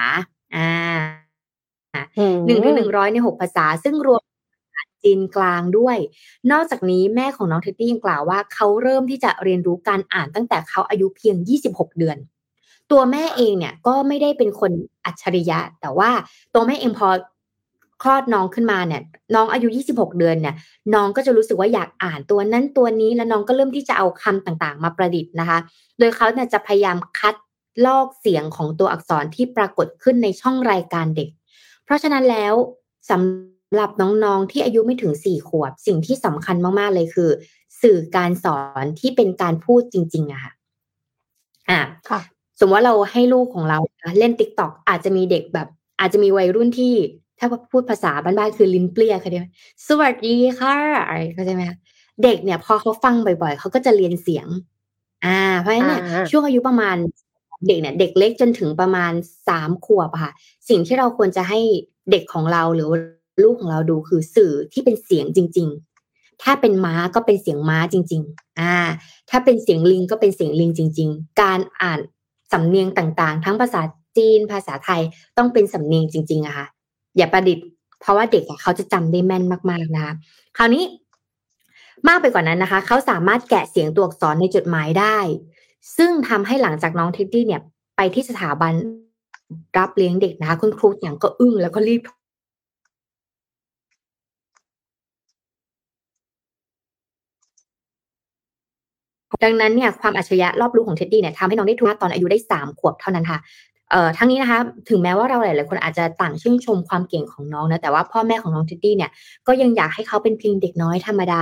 [0.56, 0.70] อ่า
[2.48, 4.22] หนึ่งถึงหนึ่งร้อยในหกภาษา ซึ่งรวม
[5.04, 5.98] จีนกลางด้วย
[6.52, 11.36] นอกจากนี้แม่ของน้องเท็ดดี้ยังกล่าวว่าเขาเริ่มที่จะเรียนรู้การอ่านตั้งแต่เขาอายุเพียง
[11.68, 12.18] 26 เดือน
[12.92, 14.72] ตัวแม่เองเนี่ยก็ไม่ได้เป็นคน
[15.06, 16.10] อัจฉริยะ แต่ว่า
[16.54, 17.10] ตัวแม่เองพอ
[18.02, 19.02] คลอดน้องขึ้นมาเนี่ย
[19.36, 20.56] น้องอายุ 26 เดือนเนี่ย
[20.94, 25.60] น้องก็จะรู้สึกว่าอยากอ่านตัวนั้นตัวนี้แล้วน้องก็เริ่มที่จะเอาคำต่างๆ มาประดิษฐ์นะคะ
[26.00, 27.36] โดยเขาเนี่ยจะพยายามคัด
[27.86, 31.30] ลอกเสียงของตัวอักษรที่ปรากฏขึ้นในช่องรายการเด็ก
[31.86, 32.54] เพราะฉะนั้นแล้ว
[33.10, 37.30] สำ หรับน้องๆที่อายุไม่ถึงสี่ขวบ สิ่งที่สำคัญมากๆเลยคือ
[37.82, 40.54] สื่อการสอนที่เป็นการพูดจริง ๆอะค่ะ
[41.70, 41.80] อ่า
[42.60, 43.80] สมมติว่าเราให้ลูกของเรา
[44.20, 45.68] เล่นติ๊กต็อกอาจจะมีเด็กแบบ
[46.00, 46.94] อาจจะมีวัยรุ่นที่
[47.40, 49.48] ถ้าพูดภาษาบ้านๆคือลิ้นเปรี้ยค่ะเดียว
[49.88, 50.76] สวัสดีค่ะ
[51.08, 51.64] อะไรเข้าใจไหม
[52.24, 54.48] เด็กเนี่ยพอเขาฟังบ่อยๆ เขาก็จะเรียนเสียง
[55.26, 56.98] อ่า เพราะฉะนั้นเนี่ยช่วงอายุประมาณ
[57.68, 59.12] เด็กเนี่ยเด็กเล็กจนถึงประมาณ
[59.48, 60.32] สามขวบค่ะ
[60.70, 61.60] สิ่งที่เราควรจะให้
[62.12, 62.88] เด็กของเราหรือ
[63.42, 65.68] ลูกของเราดูคือสื่อที่เป็นเสียงจริง
[66.06, 68.76] ๆ ถ้าเป็นม้าก็เป็นเสียงม้าจริง ๆ อ่า
[69.30, 72.00] ถ้าเป็นเสียงลิงก็เป็นเสียงลิงจริง ๆ การอ่าน
[72.52, 73.82] สำเนียงต่างๆ ทั้งภาษา
[74.18, 75.02] จีนภาษาไทย
[75.38, 76.68] ต้องเป็นสำเนียงจริงๆอะค่ะ
[77.18, 77.66] อย่าประดิษฐ์
[78.02, 80.14] เพราะว่าเด็กเขาจะจำได้แม่นมากๆนะคะ
[80.58, 80.84] คราวนี้
[82.08, 85.18] มากไปกว่านั้นนะคะ เขาสามารถแกะเสียงตัวอักษรในจดหมายได้
[85.98, 87.62] ซึ่งทำให้หลังจากน้องเท็ดดี้เนี่ย
[87.98, 88.74] ไปที่สถาบัน
[89.78, 92.02] รับเลี้ยงเด็กนะคะ คุณครูอย่างก็อึ้งแล้วก็รีบ
[99.44, 103.40] ดังนั้นเนี่ยความอัจฉริยะรอบรู้ของเท็ดดี้เนี่ยทำให้น้องได้ทุนตอนอายุได้สามขวบเท่านั้นค่ะ
[103.92, 109.12] เอ่อทั้งนี้นะคะถึงแม้ว่าเราหลาย ๆ คนอาจจะต่างชื่นชมความเก่งของน้องนะแต่ว่าพ่อแม่ของน้องเท็ดดี้เนี่ย
[109.48, 111.42] ก็ยังอยากให้เขาเป็นเพียงเด็กน้อยธรรมดา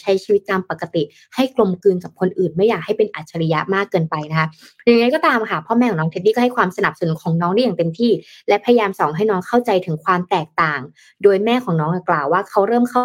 [0.00, 1.02] ใช้ชีวิตตามปกติ
[1.34, 4.46] ให้กลมกลืนกับคนอื่น ไม่อยากให้เป็นอัจฉริยะมากเกินไปนะคะ
[4.92, 8.12] ยังไงก็ตามค่ะพ่อแม่ของน้องเท็ดดี้ก็ให้ความสนับสนุนของน้องได้อย่างเต็มที่
[8.48, 10.80] และพยายามสอนให้น้องเข้าใจถึงความแตกต่าง
[11.22, 13.02] โดยแม่ของน้องกล่าวว่าเขาเริ่มเข้า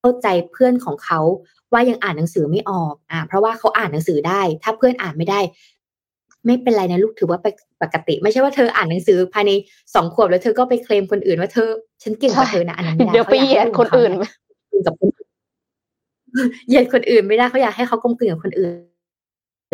[0.00, 1.20] เข้าใจเพื่อนของเขา
[1.72, 5.40] ว่ายังอ่านหนังสือไม่ออกอ่าเพราะว่าเขาอ่านหนังสือได้ ถ้าเพื่อนอ่านไม่ได้
[6.46, 7.46] ไม่เป็นไรนะลูกถือว่าไป
[7.82, 9.50] ปกติ ไม่ใช่ว่าเธออ่านหนังสือภายใน
[9.94, 11.68] สองขวบแล้วเธอก็ไปเคลมคนอื่นว่าเธอ
[12.02, 14.12] ฉันเก่งกว่าเธอนะอันนั้นไม่ได้เดี๋ยวไปเหยียดคนอื่น
[14.86, 15.08] กับคน
[16.68, 18.70] เหยียดคนอื่นไม่ได้เขาอยากให้เขากลมกลืนกับคนอื่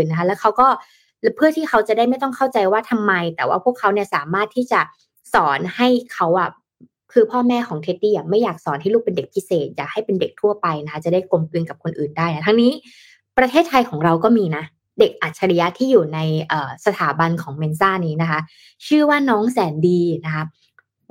[0.03, 0.67] นนะคะ แล้วเขาก็
[1.37, 4.81] เพื่อที่เขาจะได้ไม่ต้องเข้าใจว่าทำไม แต่ว่าพวกเขาเนี่ยสามารถที่จะ
[5.35, 6.49] สอนให้เขาอะ
[7.12, 12.73] คือพ่อแม่ของเท็ดดี้ไม่อยากสอนให้ลูกเป็นเด็กพิเศษ อยากให้เป็นเด็กทั่วไปนะคะจะได้กลมกลืนกับคนอื่นได้นะทั้งนี้
[13.38, 14.64] ประเทศไทยของเราก็มีนะ
[14.99, 16.18] เด็กอัจฉริยะที่อยู่ใน
[16.87, 18.40] สถาบันของเมนซ่านี้นะคะ
[18.87, 20.44] ชื่อว่าน้องแสนดีนะคะ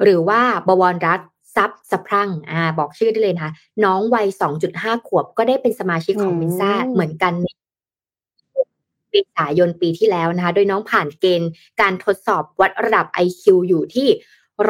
[0.04, 1.22] หรือว่าบวรรัต
[1.56, 7.34] ซับสะพรั่งอ่าบอกชื่อได้เลยนะคะน้องวัยสองจุดห้าขวบก็ได้เป็นสมาชิกของเมนซ่าเหมือนกัน
[9.12, 14.08] ปีสายนปีที่แล้วนะคะ โดยน้องผ่านเกณฑ์การทดสอบวัดระดับ IQ อยู่ที่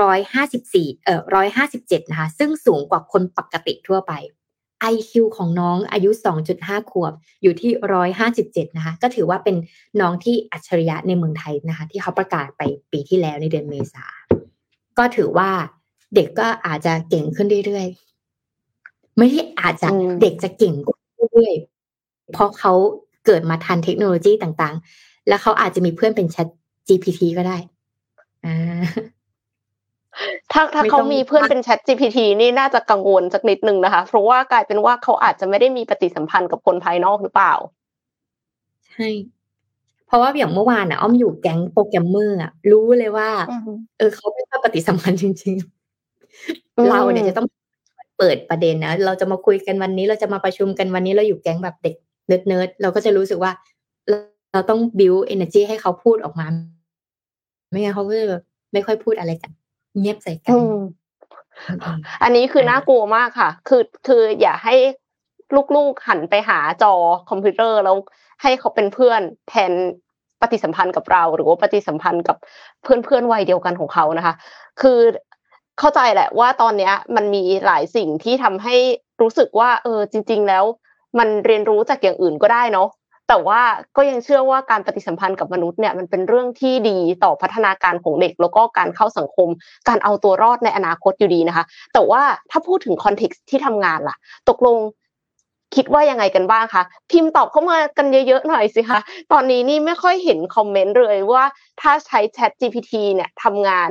[0.01, 4.13] ร้อยห้าสิบสี่เอ่อร้อยห้าสิบเจ็ดนะคะซึ่งสูงกว่าคนปกติทั่วไป
[4.93, 6.09] IQ ของน้องอายุ
[6.51, 7.71] 2.5 ขวบ อยู่ที่
[8.25, 9.55] 157 นะคะ ก็ถือว่าเป็น
[10.01, 14.05] น้องที่อัจฉริยะในเมืองไทยนะคะ ที่เขาประกาศไปปีที่แล้วในเดือนเมษา
[14.97, 15.49] ก็ถือว่า
[16.15, 19.87] เด็กก็อาจจะเก่งขึ้นเรื่อยๆ ไม่ใช่อาจจะ
[20.21, 20.73] เด็กจะเก่ง
[21.33, 22.73] เรื่อยๆ เพราะเขา
[23.25, 26.47] เกิดมาทันเทคโนโลยีต่างๆ แล้วเขาอาจจะมีเพื่อนเป็น Chat
[26.87, 27.57] GPT ก็ได้
[28.45, 28.83] อ่า
[30.51, 37.53] ถ้าถ้าเขามีเพื่อนเป็น Chat GPT นี่น่าจะกังวลสักนิดนึงนะคะ เพราะว่ากลายเป็นว่าเขาอาจจะไม่ได้มีปฏิสัมพันธ์กับคนภายนอกหรือเปล่า
[38.87, 39.07] ใช่
[40.07, 43.29] เพราะว่าอย่างเมื่อวานอะอ้อมอยู่แก๊งโปรแกรมเมอร์อะรู้เลยว่า
[43.97, 45.55] เออเขาไม่ชอบปฏิสัมพันธ์จริง
[46.21, 47.47] ๆ เราเนี่ยจะต้อง
[48.17, 51.95] เปิดประเด็นนะเราจะมาคุยกันวันนี้เราจะมาประชุมกันวันนี้เราอยู่แก๊งแบบเด็ก
[52.27, 53.51] nerd nerd เราก็จะรู้สึกว่า
[54.53, 56.47] เราต้อง build energy ให้เขาพูดออกมา
[57.69, 58.27] ไม่งั้นเขาก็จะ
[58.73, 59.51] ไม่ค่อยพูดอะไรกัน
[59.99, 60.59] เงียบใส่กัน
[62.23, 64.75] อันนี้คือน่ากลัวมากค่ะ คือคืออย่าให้
[65.75, 66.93] ลูกๆหันไปหาจอ
[67.29, 67.95] คอมพิวเตอร์แล้ว
[68.41, 69.71] ให้เขาเป็นเพื่อนแทน
[70.41, 72.37] ปฏิสัมพันธ์กับเรา หรือว่าปฏิสัมพันธ์กับ
[72.83, 74.33] เพื่อนเพื่อนวัยเดียวกันของเขานะคะ
[74.81, 74.99] คือ
[75.79, 78.75] เข้าใจแหละว่าตอนเนี้ย มันมีหลายสิ่งที่ทำให้
[79.21, 80.63] รู้สึกว่า เออจริง ๆ แล้ว
[81.19, 82.87] มันเรียนรู้จากอย่างอื่นก็ได้เนาะ
[83.27, 83.61] แต่ว่า
[83.97, 89.49] ก็ยังเชื่อว่าการปฏิสัมพันธ์กับมนุษย์เนี่ยมันเป็นเรื่องที่ดีต่อพัฒนาการของเด็ก แล้วก็การเข้าสังคม
[89.87, 94.15] การเอาตัวรอดในอนาคตอยู่ดีนะคะ แต่ว่าถ้าพูดถึงคอนเท็กซ์ที่ทำงานล่ะ
[94.49, 94.77] ตกลง
[95.75, 98.99] คิดว่ายังไงกันบ้างคะพิมพ์ตอบเข้ามากันเยอะๆหน่อยสิคะ
[99.31, 101.43] ตอนนี้นี่ไม่ค่อยเห็นคอมเมนต์เลยว่า
[101.81, 103.89] ถ้าใช้ Chat GPT เนี่ยทำงาน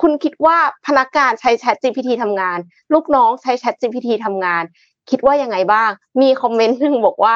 [0.00, 2.58] คุณคิดว่าพนักงานใช้ Chat GPT ทำงาน
[2.92, 4.64] ลูกน้องใช้ Chat GPT ทำงาน
[5.10, 7.34] คิดว่ายังไงบ้าง มีคอมเมนต์หนึ่งบอกว่า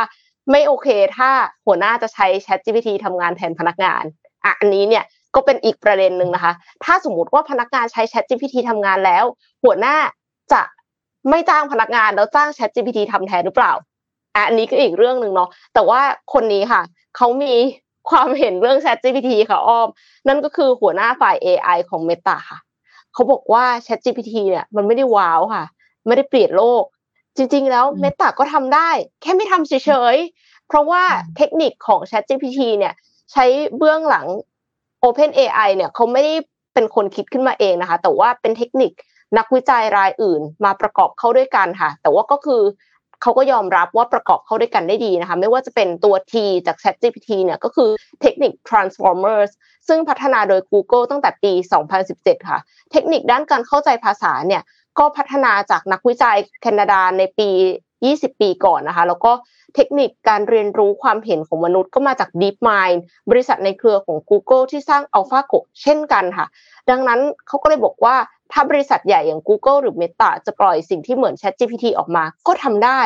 [0.50, 1.30] ไม่โอเคถ้า
[1.66, 4.04] หัวหน้าจะใช้ Chat GPT ทำงานแทนพนักงาน
[4.44, 5.04] อะอันนี้เนี่ย
[5.34, 6.52] ก็เป็นอีกประเด็นหนึ่งนะคะ
[6.84, 9.24] ถ้าสมมติว่าพนักงานใช้ Chat GPT ทำงานแล้ว
[9.64, 9.96] หัวหน้า
[10.52, 10.62] จะ
[11.30, 13.72] ไม่จ้างพนักงานแล้วจ้าง Chat GPT ทำแทนหรือเปล่า
[14.34, 16.00] อะอันนี้ก็อีกเรื่องหนึ่งเนาะแต่ว่า
[16.32, 16.82] คนนี้ค่ะ
[17.16, 17.54] เขามี
[18.10, 19.88] ความเห็นเรื่อง Chat GPT ค่ะอ้อม
[20.28, 22.58] นั่นก็คือหัวหน้าฝ่าย AI ของ Meta ค่ะ
[23.12, 25.64] เขาบอกว่า Chat GPT เนี่ยมันไม่ได้ว้าวค่ะ
[26.06, 26.84] ไม่ได้เปลี่ยนโลก
[27.36, 28.90] จริง ๆ แล้วเมตาก็ทำได้
[29.22, 29.72] แค่ไม่ทำเฉ
[30.14, 31.02] ยๆ เพราะว่า
[31.36, 32.94] เทคนิคของ ChatGPT เนี่ย
[33.32, 33.44] ใช้
[33.76, 34.26] เบื้องหลัง
[35.04, 36.34] OpenAI เนี่ยเขาไม่ได้
[36.74, 38.92] เป็นคนคิดขึ้นมาเองนะคะ แต่ว่าเป็นเทคนิค
[39.38, 42.62] นักวิจัยรายอื่นมาประกอบเข้าด้วยกันค่ะ แต่ว่าก็คือ
[43.22, 46.34] เขาก็ยอมรับว่าประกอบเข้าด้วยกันได้ดีนะคะ ไม่ว่าจะเป็นตัว T
[46.66, 49.50] จาก ChatGPT เนี่ยก็คือเทคนิค Transformers
[49.88, 51.52] ซึ่งพัฒนาโดย Google ตั้งแต่ปี
[52.00, 52.58] 2017 ค่ะ
[52.92, 54.62] เทคนิคด้านการเข้าใจภาษาเนี่ย
[54.98, 57.50] ก็พัฒนาจากนักวิจัยแคนาดาในปี
[57.94, 59.32] 20 ปีก่อนนะคะ แล้วก็
[59.74, 62.98] เทคนิคการเรียนรู้ความเห็นของมนุษย์ก็มาจาก DeepMind
[63.30, 66.46] บริษัทในเครือของ Google ที่สร้าง AlphaGo เช่นกันค่ะ
[66.90, 68.16] ดังนั้นเขาก็เลยบอกว่า
[68.52, 73.00] ถ้าบริษัทใหญ่อย่าง Google หรือ Meta จะปล่อยสิ่งที่เหมือน ChatGPT ออกมาก็ทำได้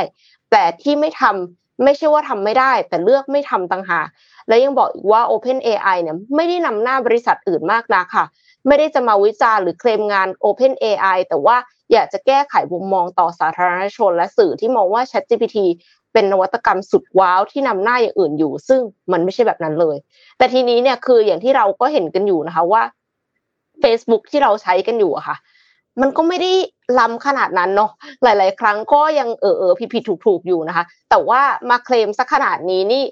[0.50, 4.06] แต่ที่ไม่ทำไม่ใช่ว่าทำไม่ได้ แต่เลือกไม่ทำต่างหาก
[4.48, 8.24] และยังบอกอีกว่า OpenAI เนี่ยไม่ได้นำหน้าบริษัทอื่นมากนะค่ะ
[8.66, 11.56] ไม่ได้จะมาวิจารณ์หรือเคลมงาน Open AI แต่ว่า
[11.92, 15.58] อยากจะแก้ไขมุมมองต่อสาธารณชนและสื่อที่มองว่า ChatGPT
[16.12, 18.80] เป็นนวัตกรรมสุดว้าวที่นำหน้าอย่างอื่นอยู่ ซึ่ง
[19.12, 19.96] มันไม่ใช่แบบนั้นเลย
[20.38, 22.82] แต่ทีนี้เนี่ยคืออย่างที่เราก็เห็นกันอยู่นะคะว่า
[23.82, 25.36] Facebook ที่เราใช้กันอยู่อะค่ะ
[26.00, 26.52] มันก็ไม่ได้
[26.98, 27.90] ล้ำขนาดนั้นเนาะ
[28.22, 33.02] หลาย ๆ ครั้งก็ยังเออเออผิดๆถูกๆอยู่นะคะ แต่ว่ามาเคลมสักขนาดนี้นี่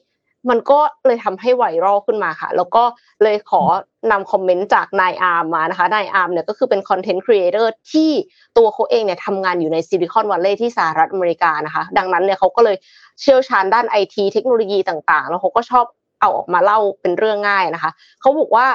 [0.51, 2.85] มันก็เลยทำให้ไวรัลขึ้นมาค่ะ แล้วก็
[3.23, 3.63] เลยขอ
[4.11, 8.11] นำคอมเมนต์จากนายอาร์มมานะคะนายอาร์มเนี่ยก็คือเป็น content creator ที่
[8.57, 12.77] ตัวเขาเองเนี่ยทำงานอยู่ในซิลิคอนวัลเลย์ที่สหรัฐอเมริกานะคะ ดังนั้นเนี่ยเขาก็เลย
[13.21, 15.85] เชี่ยวชาญด้านไอทีเทคโนโลยีต่างๆ แล้วเขาก็ชอบ
[16.21, 18.67] เอาออกมาเล่าเป็นเรื่องง่ายนะคะเขาบอกว่า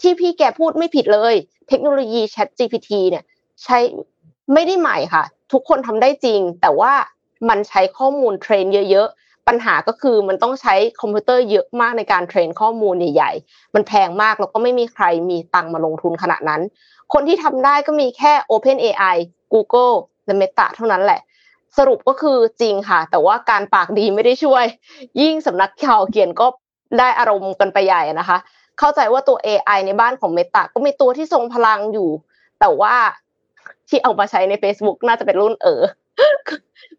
[0.00, 1.34] ที่พี่แกพูดไม่ผิดเลย
[1.68, 3.24] เทคโนโลยี Chat GPT เนี่ย
[3.64, 3.78] ใช้
[4.52, 6.92] ไม่ได้ใหม่ค่ะ ทุกคนทำได้จริง แต่ว่า
[7.48, 9.08] มันใช้ข้อมูล train เยอะ
[9.48, 16.60] ปัญหาก็คือมันต้องใช้คอมพิวเตอร์เยอะมากในการ train ข้อมูลใหญ่ๆ มันแพงมากแล้วก็ไม่มีใครมีตังมาลงทุนขนาดนั้น
[17.12, 19.16] คนที่ทำได้ก็มีแค่ Open AI
[19.52, 19.94] Google
[20.26, 21.20] และ Meta เท่านั้นแหละ
[21.78, 24.64] สรุปก็คือจริงค่ะ แต่ว่าการปากดีไม่ได้ช่วย
[25.20, 26.46] ยิ่งสำนักข่าวเขียนก็
[26.98, 28.38] ได้อารมณ์กันไปใหญ่นะคะ
[28.78, 32.10] เข้าใจว่าตัว AI ในบ้านของ Meta ก็มีตัวที่ทรงพลังอยู่
[32.60, 32.94] แต่ว่า
[33.88, 35.82] ที่เอามาใช้ใน Facebook น่าจะเป็นรุ่นเออ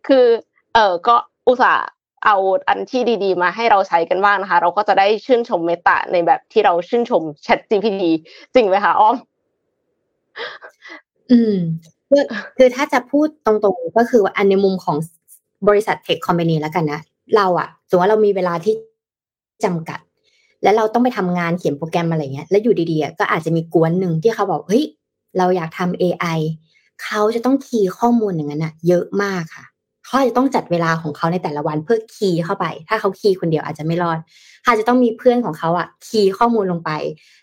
[0.08, 0.26] คือ
[0.74, 1.16] เออก็
[1.48, 1.86] อุตส่าห์
[2.25, 2.36] เอา
[2.67, 8.03] อันที่ดีๆ มาให้เราใช้กันบ้างนะคะ เราก็จะได้ชื่นชมเมตาในแบบที่เราชื่นชม Chat GPT
[8.53, 9.15] จริงไหมคะอ้อม
[11.32, 11.55] อืม
[12.10, 12.23] คือ
[12.58, 14.97] คือถ้าจะพูดตรงๆ ก็คืออันในมุมของ
[15.67, 16.99] บริษัท tech company แล้วกันนะ
[17.36, 18.73] เราอะสมมติว่าเรามีเวลาที่
[19.65, 19.99] จำกัด
[20.63, 24.86] และเราต้องไปทำงานเขียนโปรแกรมอะไรเงี้ย แล้วอยู่ดีๆ ก็อาจจะมีก๊วนหนึ่งที่เขาบอกเฮ้ย
[25.38, 26.39] เราอยากทำ AI
[27.03, 29.65] เขาจะต้องคีย์ข้อมูลอย่างนั้นอะเยอะมากค่ะ
[30.10, 34.17] เขาจะต้องจัดเวลาของเขาในแต่ละวันเพื่อคีย์เข้าไป ถ้าเขาคีย์คนเดียวอาจจะไม่รอด
[34.65, 36.91] อาจจะต้องมีเพื่อนของเขาอะคีย์ข้อมูลลงไป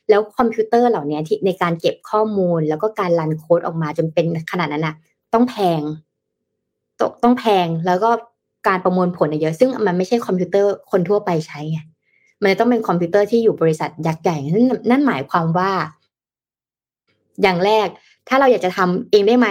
[0.08, 4.94] แล้วคอมพิวเตอร์เหล่านี้ที่ในการเก็บข้อมูล แล้วก็การรันโค้ดออกมาจนเป็นขนาดนั้นอะ
[5.34, 5.82] ต้องแพง
[7.00, 8.10] ตกต้องแพงแล้วก็
[8.68, 11.80] การประมวลผลเยอะ ซึ่งมันไม่ใช่คอมพิวเตอร์คนทั่วไปใช้ไง
[12.40, 15.70] มันต้องเป็นคอมพิวเตอร์ที่อยู่บริษัทยักษ์ใหญ่นั่นนั่นหมายความว่า
[17.42, 17.88] อย่างแรก
[18.28, 19.46] ถ้าเราอยากจะทำเองได้ไหม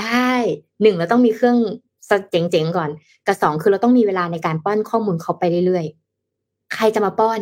[0.00, 0.30] ได้
[0.82, 1.58] หนึ่งเราต้องมีเครื่อง
[2.30, 2.90] เจ๋งๆก่อน
[3.26, 7.40] กับสองคือเราต้องมีเวลาในการป้อนข้อมูลเขาไปเรื่อยๆ ใครจะมาป้อน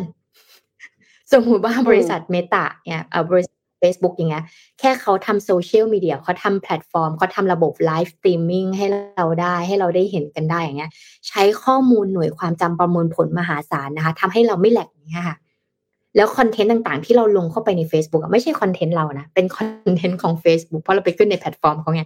[1.33, 4.43] สมมติว่าบริษัทเมตาเนี่ยบริษัท Facebook อย่างเงี้ย
[4.79, 8.85] แค่เขาทำโซเชียลมีเดียเขาทำแพลตฟอร์มเขาทำระบบ live streaming ให้
[9.17, 10.91] เราได้ให้เราได้เห็นกันได้อย่างเงี้ย
[11.27, 15.35] ใช้ข้อมูลหน่วยความจำประมวลผลมหาศาลนะคะทำให้เราไม่ lag อย่างเงี้ยค่ะ
[16.15, 22.03] แล้วคอนเทนต์ต่างๆ ที่เราลงเข้าไปใน Facebook ไม่ใช่คอนเทนต์เรานะ เป็นคอนเทนต์ของ Facebook เพราะเราไปขึ้นในแพลตฟอร์มเขาไง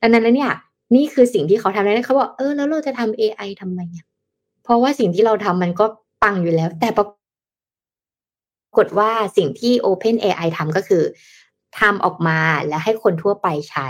[0.00, 0.52] ดังนั้นแล้วเนี่ย
[0.94, 4.06] นี่คือสิ่งที่เขาทำได้เขาบอกเออแล้วเราจะทำ AI ทำไมอะ
[4.64, 5.84] เพราะว่าสิ่งที่เราทำมันก็
[6.22, 7.06] ปังอยู่แล้ว แต่ปรา
[8.76, 11.02] กฏว่าสิ่งที่ Open AI ทำก็คือ
[11.80, 13.88] ทำออกมาแล้วให้คนทั่วไปใช้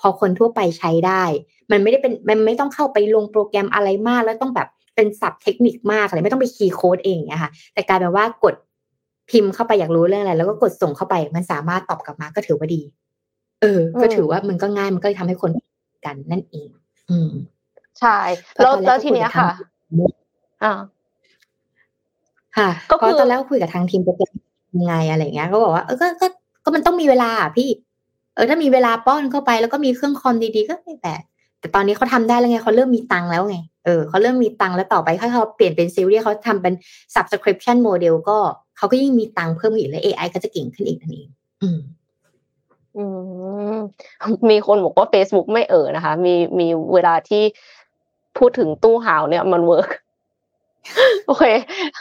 [0.00, 1.22] พอคนทั่วไปใช้ได้
[1.70, 8.54] มันไม่ได้เป็นมันไม่ต้องเข้าไปลงโปรแกรมอะไรมาก แล้วต้องแบบเป็นศัพท์เทคนิคมากอะไรไม่ต้องไปคีย์โค้ดเองนะคะแต่กลายเป็นว่ากด
[9.30, 12.80] พิมพ์เข้าไปอยากรู้เรื่องอะไร แล้วก็กดส่งเข้าไป มันสามารถตอบกลับมาก็ถือว่าดี
[13.60, 15.50] เออ ก็ถือว่ามันก็ง่ายมันก็ทำให้คน
[16.04, 16.68] กันนั่นเอง
[17.10, 17.30] อืม
[18.00, 18.18] ใช่
[18.56, 19.50] แล้วแล้วทีเนี้ยค่ะ
[20.64, 20.72] อ่า
[22.56, 24.32] ค่ะ ก็คือตอนแรกคุยกับทางทีมโปรแกรม
[24.76, 26.26] ยังไงอะไรเงี้ย ก็บอกว่าเออก็ก็
[26.64, 27.68] ก็มันต้องมีเวลาพี่
[28.34, 31.22] เออ ถ้ามีเวลาป้อนเข้าไปแล้วก็มีเครื่องคอมดีๆก็ไม่แปลก
[31.60, 36.74] แต่ตอนนี้เขาทำได้แล้วไงเขาเริ่มมีตังแล้วไง เออเขาเริ่มมีตังแล้วต่อไปถ้าเขาเปลี่ยนเป็นซีรีส์เขาทำเป็น
[37.14, 38.38] subscription model ก็
[38.76, 41.28] เขาก็ยิ่งมีตังเพิ่มอีกแล้ว AI ก็จะเก่งขึ้นอีกนั่นเอง
[41.62, 41.78] อืม
[43.00, 43.06] อื
[43.74, 43.78] ม
[44.50, 47.42] มีคนบอกว่า Facebook ไม่เออนะคะ มีมีเวลาที่
[48.38, 49.90] พูดถึงตู้หาวเนี่ยมัน work
[51.26, 51.44] โอเค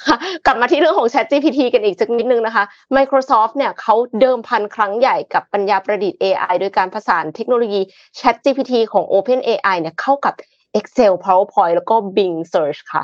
[0.07, 2.63] ค่ะกลับมาที่เรื่องของ Chat GPT กันอีกสักนิดนึงนะคะ
[2.95, 7.81] Microsoft เนี่ยเขาเดิมพันครั้งใหญ่กับปัญญาประดิษฐ์ AI โดยการผสานเทคโนโลยี
[8.19, 10.33] Chat GPT ของ Open AI เนี่ยเข้ากับ
[10.79, 13.03] Excel PowerPoint แล้วก็ Bing Search ค่ะ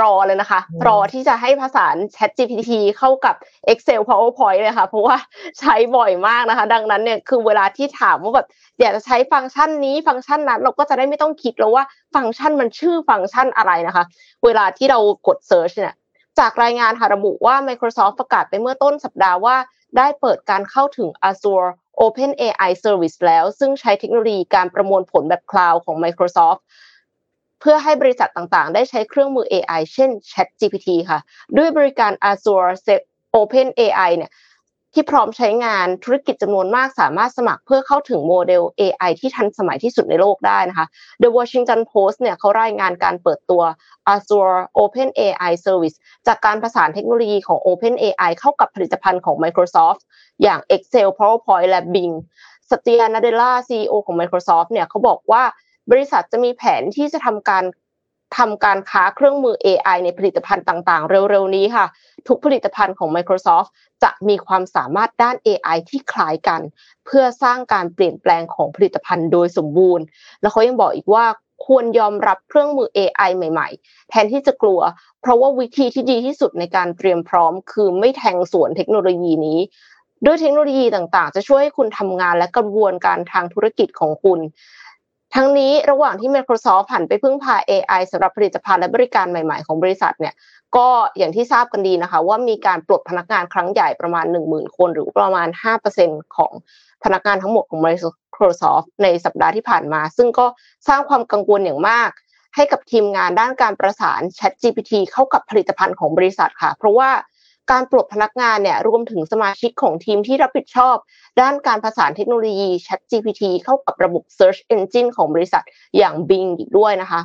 [0.00, 3.34] รอเลยนะคะ รอที่จะให้ผสาน Chat GPT เข้ากับ
[3.72, 5.16] Excel PowerPoint เลยค่ะ เพราะว่า
[5.58, 8.46] ใช้บ่อยมากนะคะ ดังนั้นเนี่ยคือเวลาที่ถามว่าแบบ
[8.80, 14.04] อยากจะใช้ฟังก์ชันนี้ฟังก์ชันนั้น เราก็จะได้ไม่ต้องคิดแล้วว่าฟังก์ชันมันชื่อฟังก์ชันอะไรนะคะ
[14.44, 15.94] เวลาที่เรากด Search เนี่ย
[16.38, 19.56] จากรายงานหาระบุว่า Microsoft ประกาศไปเมื่อต้นสัปดาห์ว่า
[19.96, 21.68] ได้เปิดการเข้าถึง Azure
[22.04, 26.60] Open AI Service แล้ว ซึ่งใช้เทคโนโลยีการประมวลผลแบบคลาวด์ของ Microsoft
[27.62, 31.20] เพื่อให้บริษัทต่างๆ ได้ใช้เครื่องมือ AI เช่น Chat GPT ค่ะ
[31.56, 32.70] ด้วยบริการ Azure
[33.40, 34.32] Open AI เนี่ย
[34.94, 40.86] ที่พร้อมใช้งานธุรกิจจำนวนมากสามารถสมัครเพื่อเข้าถึงโมเดล AI ที่ทันสมัยที่สุดในโลกได้นะคะ
[41.22, 43.62] The Washington Post เนี่ยเขารายงานการเปิดตัว
[44.14, 45.96] Azure Open AI Service
[46.26, 50.00] จากการประสานเทคโนโลยีของ Open AI เข้ากับผลิตภัณฑ์ของ Microsoft
[50.42, 52.14] อย่าง Excel PowerPoint และ Bing
[52.70, 55.44] สตียนาเดล่า CEO ของ Microsoft เนี่ยเขาบอกว่า
[55.90, 57.64] บริษัทจะมีแผนที่จะทำการ
[58.38, 61.86] ทำการค้าเครื่องมือ AI ในผลิตภัณฑ์ต่างๆ เร็วๆ นี้ค่ะ
[62.28, 63.68] ทุกผลิตภัณฑ์ของ Microsoft
[64.02, 66.60] จะมีความสามารถด้าน AI ที่คล้ายกัน
[67.06, 70.04] เพื่อสร้างการเปลี่ยนแปลงของผลิตภัณฑ์โดยสมบูรณ์
[70.40, 71.24] แล้วเขายังบอกอีกว่า
[71.66, 74.80] ควรยอมรับเครื่องมือ AI ใหม่ ๆ แทนที่จะกลัว
[75.20, 79.58] เพราะว่าวิธีที่ดีที่สุดในการเตรียมพร้อม คือไม่แทงสวนเทคโนโลยีนี้
[80.26, 84.40] ด้วยเทคโนโลยีต่างๆ จะช่วยให้คุณทำงานและกระบวนการทางธุรกิจของคุณ
[85.34, 90.34] ทั้งนี้ระหว่างที่ Microsoft ผันไปพึ่งพา AI สำหรับผลิตภัณฑ์และบริการใหม่ๆของบริษัทเนี่ย
[90.76, 95.48] ก็อย่างที่ทราบกันดีนะคะ ว่ามีการปลดพนักงานครั้งใหญ่ประมาณ 10,000 คน หรือประมาณ
[95.90, 96.52] 5%ของ
[97.04, 100.46] พนักงานทั้งหมดของ Microsoft ในสัปดาห์ที่ผ่านมา ซึ่งก็
[100.88, 102.10] สร้างความกังวลอย่างมาก
[102.54, 107.10] ให้กับทีมงานด้านการประสาน ChatGPT เข้ากับผลิตภัณฑ์ของบริษัทค่ะ เพราะว่า
[107.72, 110.96] การปลดพนักงานเนี่ยรวมถึงสมาชิกของทีมที่รับผิดชอบ
[111.40, 115.64] ด้านการผสานเทคโนโลยี ChatGPT เข้ากับระบบ Search Engine ของบริษัท
[115.98, 117.20] อย่าง Bing อีกด้วยนะคะ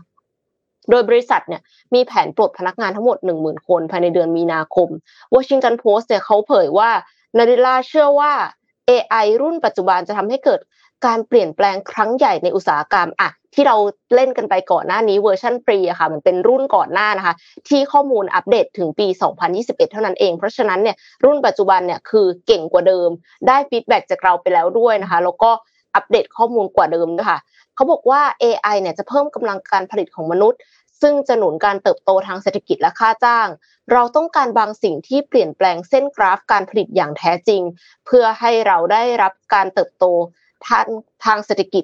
[0.89, 1.62] โดยบริษัทเนี่ย
[1.93, 4.89] มีแผนปลดพนักงานทั้งหมด 10,000 คนภายในเดือนมีนาคม
[5.33, 6.89] Washington Post เนี่ยเขาเผยว่า
[7.38, 8.33] นาดิลาเชื่อว่า
[8.89, 10.60] AI รุ่นปัจจุบันจะทำให้เกิด
[11.05, 13.75] การเปลี่ยนแปลงครั้งใหญ่ในอุตสาหกรรมอะที่เรา
[14.15, 17.36] เล่นกันไปก่อนหน้านี้เวอร์ชันฟรีอะค่ะมันเป็นรุ่นก่อนหน้านะคะ
[17.69, 19.07] ที่ข้อมูลอัปเดตถึงปี
[19.49, 23.10] 2021 เท่านั้นเอง เพราะฉะนั้นเนี่ยรุ่นปัจจุบันเนี่ยคือเก่งกว่าเดิม
[23.47, 25.51] ได้ฟีดแบ็จากเราไปแล้วด้วยนะคะ แล้วก็
[25.95, 27.39] อัปเดตข้อมูลกว่าเดิมด้วยค่ะ
[27.75, 30.60] เขาบอกว่า AI เนี่ยจะเพิ่มกำลังการผลิตของมนุษย์
[31.01, 33.47] ซึ่งจะหนุนการเติบโตทางเศรษฐกิจและค่าจ้าง
[33.91, 37.62] เราต้องการบางสิ่งที่เปลี่ยนแปลงเส้นกราฟการผลิตอย่างแท้จริง
[38.05, 40.05] เพื่อให้เราได้รับการเติบโต
[40.67, 40.86] ทาง
[41.26, 41.84] ทางเศรษฐกิจ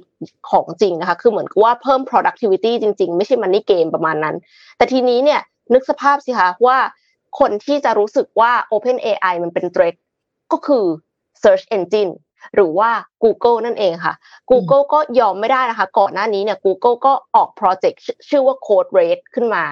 [0.49, 4.35] ของจริงนะคะ คือเหมือนกับว่าเพิ่ม productivity จริง ๆ ไม่ใช่ money game ประมาณนั้น
[4.77, 5.41] แต่ทีนี้เนี่ย
[5.73, 6.77] นึกสภาพสิคะว่า
[7.39, 9.95] คนที่จะรู้สึกว่า Open AI มันเป็น threat
[10.51, 10.85] ก็คือ
[11.43, 12.13] search engine
[12.55, 12.89] หรือว่า
[13.23, 14.13] Google นั่นเองค่ะ
[14.51, 19.63] Google ก็ยอมไม่ได้นะคะ ก่อนหน้านี้เนี่ย Google ก็ออกโปรเจกต์ชื่อว่า Code Red ขึ้นมา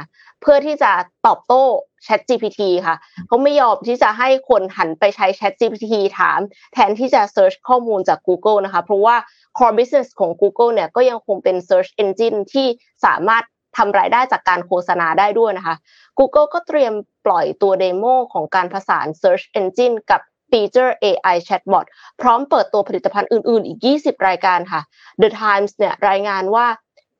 [0.41, 0.91] เพื่อที่จะ
[1.27, 1.63] ตอบโต้
[2.05, 2.95] Chat GPT ค่ะ
[3.27, 6.39] เขาไม่ยอมที่จะให้คนหันไปใช้ Chat GPT ถาม
[6.73, 9.15] แทนที่จะ search ข้อมูลจาก Google นะคะ เพราะว่า
[9.57, 12.67] core business ของ Google เนี่ยก็ยังคงเป็น search engine ที่
[13.05, 13.43] สามารถ
[13.77, 15.75] ทำรายได้จากการโฆษณาได้ด้วยนะคะ
[16.19, 16.93] Google ก็เตรียม
[17.25, 21.85] ปล่อยตัว demo ของการผสาน search engine กับฟีเจอร์ AI Chatbot
[22.21, 24.81] พร้อมเปิดตัวผลิตภัณฑ์อื่น ๆ อีก 20 รายการค่ะ
[25.21, 26.67] The Times เนี่ยรายงานว่า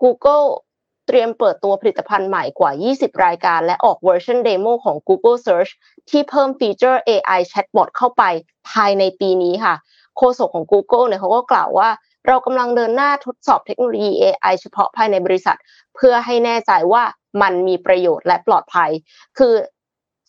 [0.04, 0.46] Google
[1.08, 5.72] เตรียมเปิดตัวผลิตภัณฑ์ใหม่กว่า 20 รายการ และออกเวอร์ชัน demo ของ Google Search
[6.10, 8.24] ที่เพิ่มฟีเจอร์ AI Chatbot เข้าไป
[8.72, 9.76] ภายในปีนี้ค่ะ
[10.18, 11.90] โฆษกของ Google เนี่ยเขาก็กล่าวว่า
[12.28, 15.58] เรากำลังเดินหน้าทดสอบเทคโนโลยี AI เฉพาะภายในบริษัท
[15.96, 17.04] เพื่อให้แน่ใจว่า
[17.42, 18.92] มันมีประโยชน์และปลอดภัย
[19.38, 19.54] คือ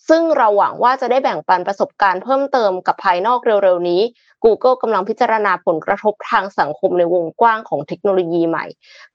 [0.08, 4.00] ซึ่งเราหวังว่าจะได้แบ่งปันประสบการณ์เพิ่มเติมกับภายนอกเร็วๆนี้
[4.44, 8.64] Google กำลังพิจารณาผลกระทบทางสังคมในวงกว้างของเทคโนโลยีใหม่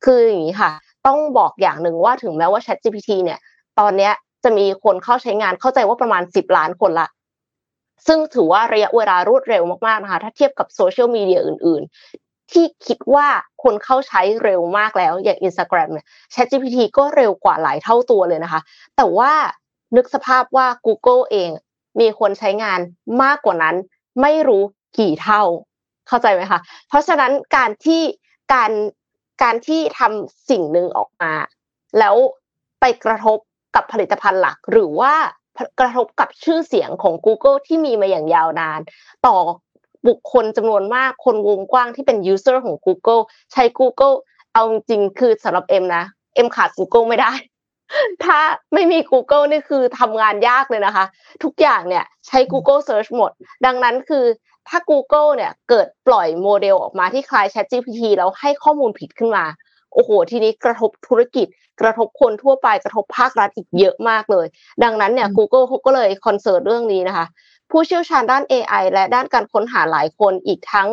[0.04, 0.72] คืออย่างนี้ค่ะ
[1.08, 3.40] ต้องบอกอย่างหนึ่งว่าถึงแม้ว่า ChatGPT เนี่ย
[3.80, 4.12] ตอนนี้
[4.44, 7.08] จะมีคนเข้าใช้งานเข้าใจว่าประมาณ 10 ล้านคนละ
[8.08, 11.82] ซึ่งถือว่าระยะเวลารวดเร็วมากๆนะคะถ้าเทียบกับโซเชียลมีเดียอื่น
[12.18, 13.28] ๆ ที่คิดว่า
[13.64, 18.62] คนเข้าใช้เร็วมากแล้วอย่าง Instagram เนี่ย ChatGPT ก็เร็วกว่าหลายเท่าตัวเลยนะคะ
[18.98, 19.32] แต่ว่า
[19.96, 21.50] นึกสภาพว่า Google เอง
[22.00, 22.80] มีคนใช้งาน
[23.24, 23.76] มากกว่านั้น
[24.22, 24.64] ไม่รู้
[24.98, 25.44] กี่เท่า
[26.08, 28.02] เข้าใจไหมคะเพราะฉะนั้นการที่
[28.54, 28.72] การ
[29.44, 31.34] การที่ทำสิ่งหนึ่งออกมา
[32.00, 32.16] แล้ว
[32.80, 33.38] ไปกระทบ
[33.76, 35.14] กับผลิตภัณฑ์หลัก หรือว่า
[35.80, 38.80] กระทบกับชื่อเสียงของ Google ที่มีมาอย่างยาวนาน
[39.26, 39.36] ต่อ
[40.08, 43.22] บุคคลจำนวนมากคนวงกว้างที่เป็นยูเซอร์ของ Google
[43.52, 44.16] ใช้ Google
[44.54, 46.04] เอาจริงคือสำหรับเอ็มนะ
[46.36, 47.32] เอ็มขาด Google ไม่ได้
[48.24, 48.40] ถ้า
[48.74, 51.06] ไม่มี Google นี่คือทำงานยากเลยนะคะ
[51.44, 53.32] ทุกอย่างเนี่ยใช้ Google Search หมด
[53.66, 54.26] ดังนั้นคือ
[54.68, 59.46] ถ้า Google เนี่ยเกิดปล่อยโมเดลออกมาที่คล้าย ChatGPT แล้วให้ข้อมูลผิดขึ้นมา
[59.94, 61.48] โอ้โห ทีนี้กระทบธุรกิจ
[61.82, 64.46] กระทบคนทั่วไปกระทบภาครัฐอีกเยอะมากเลย
[64.84, 67.26] ดังนั้นเนี่ย Google เขาก็เลยคอนเซิร์ตเรื่องนี้นะคะ
[67.72, 70.88] ผู้เชี่ยวชาญด้าน AI และด้านการค้นหาหลายคนอีกทั้ง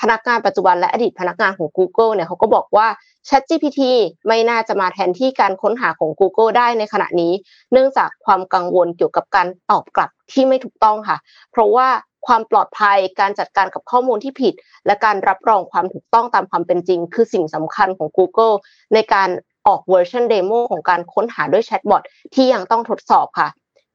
[0.00, 2.86] พนักงานปัจจุบันและอดีตพนักงานของ Google เนี่ยเขาก็บอกว่า
[3.28, 3.80] ChatGPT
[4.26, 7.32] ไม่น่าจะมาแทนที่การค้นหาของ Google ได้ในขณะนี้
[7.72, 11.16] เนื่องจากความกังวลเกี่ยวกับการตอบกลับที่ไม่ถูกต้องค่ะ
[11.52, 11.88] เพราะว่า
[12.26, 14.54] ความปลอดภัยการจัดการกับข้อมูลที่ผิด
[14.86, 18.54] และการรับรองความถูกต้องตามความเป็นจริง คือสิ่งสำคัญของ Google
[18.94, 19.28] ในการ
[19.66, 22.02] ออกเวอร์ชัน demo ของการค้นหาด้วยแชทบอท
[22.34, 23.48] ที่ยังต้องทดสอบค่ะ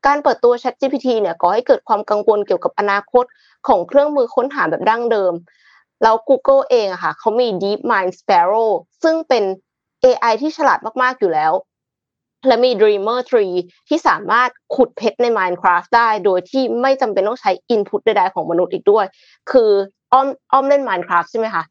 [0.07, 3.25] การเปิดตัว ChatGPT เนี่ยก่อให้เกิดความกังวลเกี่ยวกับอนาคต
[3.67, 5.33] ของเครื่องมือค้นหาแบบดั้งเดิม
[6.03, 8.69] แล้ว Google เองอะค่ะเขามี DeepMind Sparrow
[9.03, 9.43] ซึ่งเป็น
[10.03, 11.53] AI ที่ฉลาดมากๆอยู่แล้ว
[12.47, 13.19] และมี Dreamer
[13.53, 19.05] 3 ที่สามารถขุดเพชรใน Minecraft ได้ โดยที่ไม่จำเป็นต้องใช้ input ใดๆของมนุษย์อีกด้วย
[19.51, 19.71] คือ
[20.13, 21.63] อ้อมอ้อมเล่น Minecraft ใช่ไหมคะ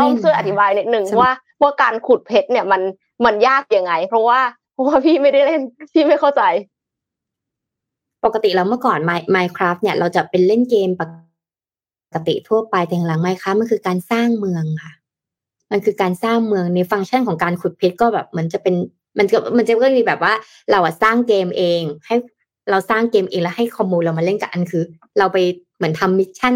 [0.00, 1.30] อ้อมช่วยอธิบายนิดนึงว่า
[1.62, 2.82] ว่าการขุดเพชรเนี่ยมัน
[3.24, 4.40] มันยากยังไง เพราะว่า
[4.72, 5.60] เพราะว่าพี่ไม่ได้เล่น
[5.92, 6.42] พี่ไม่เข้าใจ
[8.24, 8.98] ปกติแล้วเมื่อก่อน
[9.34, 11.10] Minecraft เนี่ยเราจะเป็นเล่นเกมปก
[12.28, 14.92] ติทั่วไปแต่หลัง Minecraft มันคือการสร้างเมืองค่ะ
[15.72, 18.74] มันคือการสร้างเมืองในฟังก์ชันของการขุดเพชรก็แบบเหมือนจะเป็น
[19.18, 20.32] มันก็มันจะก็มีแบบว่า
[20.70, 22.14] เราอะสร้างเกมเอง ให้
[22.70, 24.84] เราสร้างเกมเองแล้วให้คอมมูเรามาเล่นกับอันคือ
[25.18, 25.38] เราไป
[25.76, 26.54] เหมือนทำมิชชั่น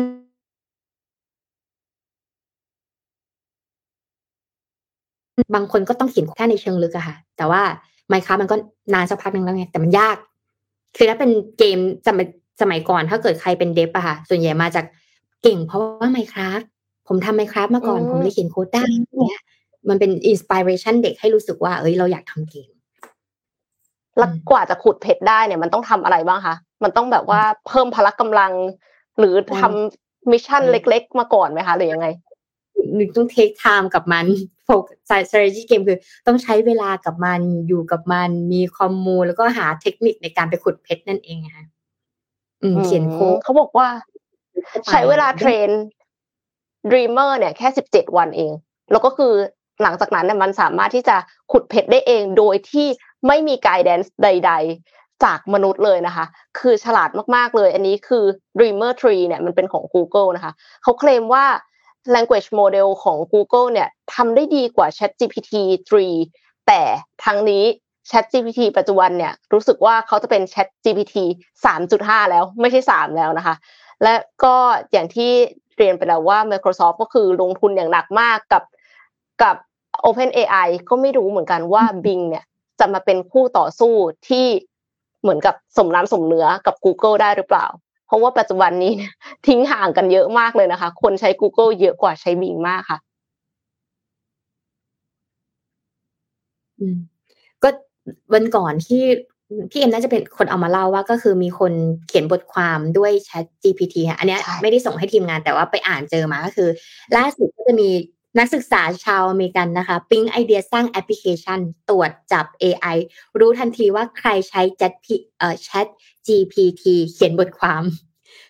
[5.55, 7.63] บางคนก็ต้องเขียนแค่ในเชิงลึกอะค่ะ แต่ว่า
[8.09, 8.57] ไมค์ค r a มันก็
[8.95, 10.17] นานสักพักหนึ่งแล้วไงแต่มันยาก
[10.97, 12.27] คือถ้าเป็นเกมสมัย
[12.61, 14.85] สมัยก่อนถ้าเกิดใครเป็นเดฟอะค่ะ ส่วนใหญ่มาจาก
[15.43, 16.51] เก่งเพราะว่าไมค์ค r a
[17.09, 18.85] ผมทำไมค์ค r a มาก่อนผมเลยเขียนโค้ดได้
[19.19, 19.41] เนี่ย
[19.89, 22.71] มันเป็นอินสปิเรชันเด็กให้รู้สึกว่า เอ้ยเราอยากทำเกม
[24.19, 28.53] แล้วกว่าจะขุดเพชรได้เนี่ยมันต้องทำอะไรบ้างคะมันต้องแบบว่าเพิ่มพละกำลัง
[29.19, 32.07] หรือทำ mission เล็ก ๆ มาก่อนไหมคะหรือยังไง
[32.97, 34.27] หนึ่งต้อง take time กับมัน
[34.65, 41.67] โฟกัส strategy game คือ ต้องใช้เวลากับมันอยู่กับมันมี commu แล้วก็หาเทคนิคในการไปขุดเพชรนั่นเองค่ะ
[42.85, 43.89] เขียนโค้ดเขาบอกว่า
[44.87, 45.69] ใช้เวลา train
[46.91, 48.53] Dreamer เนี่ยแค่สิบเจ็ดวันเอง
[48.91, 49.33] แล้วก็คือ
[49.83, 51.17] หลังจากนั้นเนี่ยมันสามารถที่จะ
[51.53, 52.87] ขุดเพชรได้เองโดยที่
[53.27, 54.53] ไม่มีไกด์แดนซ์ใด
[54.89, 56.25] ๆ จากมนุษย์เลยนะคะ
[56.59, 58.25] คือฉลาดมากๆเลย อันนี้คือ
[58.59, 60.53] Dreamer Tree เนี่ยมันเป็นของ Google นะคะ
[60.83, 61.45] เขาเคลมว่า
[62.15, 65.53] language model ของ Google เนี่ยทำได้ดีกว่า ChatGPT
[66.11, 66.83] 3 แต่
[67.25, 67.65] ทั้งนี้
[68.11, 71.17] ChatGPT ปัจจุบันเนี่ยรู้สึกว่าเขาจะเป็น ChatGPT
[71.73, 73.55] 3.5 แล้วไม่ใช่ 3 แล้วนะคะ
[74.03, 74.55] และก็
[74.93, 75.33] อย่างที่
[75.77, 78.63] เรียนไปแล้วว่า Microsoft ก็คือลงทุนอย่างหนักมากกับ
[79.43, 79.57] กับ
[80.05, 82.45] OpenAI ก็ไม่รู้เหมือนกันว่า Bing เนี่ย
[82.81, 83.95] จะมาเป็นคู่ต่อสู้
[84.29, 84.47] ที่
[85.23, 87.67] เหมือนกับสมน้ำสมเนื้อกับ Google ได้หรือเปล่า
[88.07, 88.93] เพราะว่าปัจจุบันนี้
[89.47, 92.99] ทิ้งห่างกันเยอะมากเลยนะคะ คนใช้ Google เยอะกว่าใช้ Bing มากค่ะ
[96.79, 96.97] อืม
[97.63, 97.69] ก็
[98.33, 99.05] วันก่อนที่
[99.71, 101.73] พี่เอ็มน่าจะเป็นคนเอามาเล่าว่าก็คือมีคน
[102.09, 106.69] เขียนบทความด้วย Chat GPT ค่ะอันนี้ไม่ได้ส่งให้ทีมงานแต่ว่าไปอ่านเจอมาก็คือ
[107.17, 107.89] ล่าสุดก็จะมี
[108.39, 112.97] นักศึกษาชาวอเมริกันนะคะ ปิ๊งไอเดียสร้างแอปพลิเคชัน ตรวจจับ AI
[113.39, 114.93] รู้ทันทีว่าใครใช้ Chat
[115.39, 115.87] เอ่อ Chat
[116.27, 117.83] GPT เขียนบทความ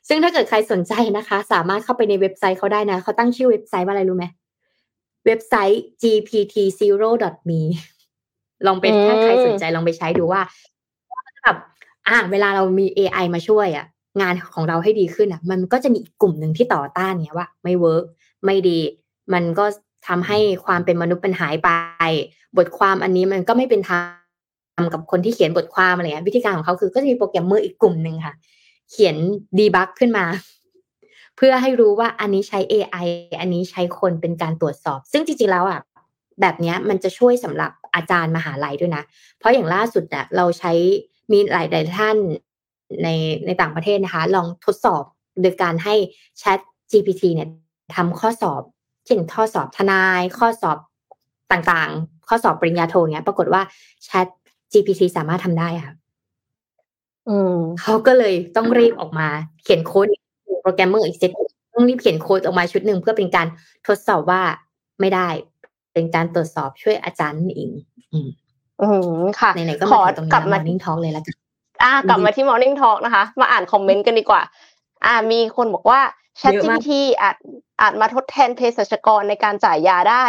[0.08, 4.26] ซึ่งถ้าเกิดใครสนใจนะคะ สามารถเข้าไปในเว็บไซต์เขาได้นะเขาตั้งชื่อเว็บไซต์ว่าอะไรรู้ไหม
[5.26, 7.60] เว็บไซต์ gpt0.me
[8.66, 10.42] ลองไปถ้าใครสนใจลองไปใช้ดูว่า
[11.48, 11.62] แบบ
[12.08, 13.86] อ่าเวลาเรามี AI มาช่วยอะ
[14.20, 18.04] งานของเราให้ดีขึ้นอะมันก็จะมีกลุ่มหนึ่งที่ต่อต้านเนี่ยว่า ไม่ work
[18.44, 18.78] ไม่ดี
[19.32, 19.64] มันก็
[20.08, 21.70] ทำให้ความเป็นมนุษย์เป็นหายไป
[22.56, 28.34] บทความอันนี้มันก็ไม่เป็นธรรมกับคนที่เขียนบทความอะไรเงี้ยวิธีการของเขาคือก็จะมีโปรแกรมเมอร์อีกกลุ่มหนึ่งค่ะ
[28.90, 29.16] เขียน
[29.58, 30.24] debug ขึ้นมา
[31.36, 33.06] เพื่อให้รู้ว่าอันนี้ใช้ AI
[33.40, 35.80] อันนี้ใช้คนเป็นการตรวจสอบ ซึ่งจริงๆแล้วอะ
[36.40, 39.02] แบบนี้มันจะช่วยสำหรับอาจารย์มหาลัยด้วยนะ
[39.38, 40.72] เพราะอย่างล่าสุดอะเราใช้
[41.32, 42.16] มีหลายหลายท่าน
[43.02, 43.08] ใน
[43.46, 45.02] ในต่างประเทศนะคะ ลองทดสอบ
[45.42, 45.94] โดยการให้
[46.40, 46.58] Chat
[46.92, 47.48] GPT เนี่ย
[47.96, 48.62] ทำข้อสอบ
[49.06, 50.78] เช่นข้อสอบทนาย ข้อสอบ
[51.52, 53.62] ต่างๆ ข้อสอบปริญญาโทเนี้ย ปรากฏว่า
[54.06, 54.26] Chat
[54.72, 55.94] GPT สามารถทำได้ค่ะ
[57.82, 59.28] เขาก็เลยต้องรีบออกมา
[59.62, 60.06] เขียนโค้ด
[60.62, 61.30] โปรแกรมเมอร์อีกเซต
[61.74, 63.46] ต้องรีบเขียนโค้ดออกมาชุดหนึ่งเพื่อเป็นการ
[63.86, 64.42] ทดสอบว่า
[65.00, 65.28] ไม่ได้
[65.92, 67.70] เป็นการตรวจสอบช่วยอาจารย์นั่นเอง
[68.82, 71.34] อืมอืมค่ะไหนๆก็มาตรงนี้ Morning Talk เลยแล้วกัน
[71.82, 74.42] อ่ากลับมาที่ Morning Talk นะคะ มาอ่านคอมเมนต์กันดีกว่า
[75.04, 76.00] อ่า มีคนบอกว่า
[76.40, 77.36] ChatGPT อาจ
[77.80, 80.24] อาจมาทดแทนเภสัชกรในการจ่ายยาได้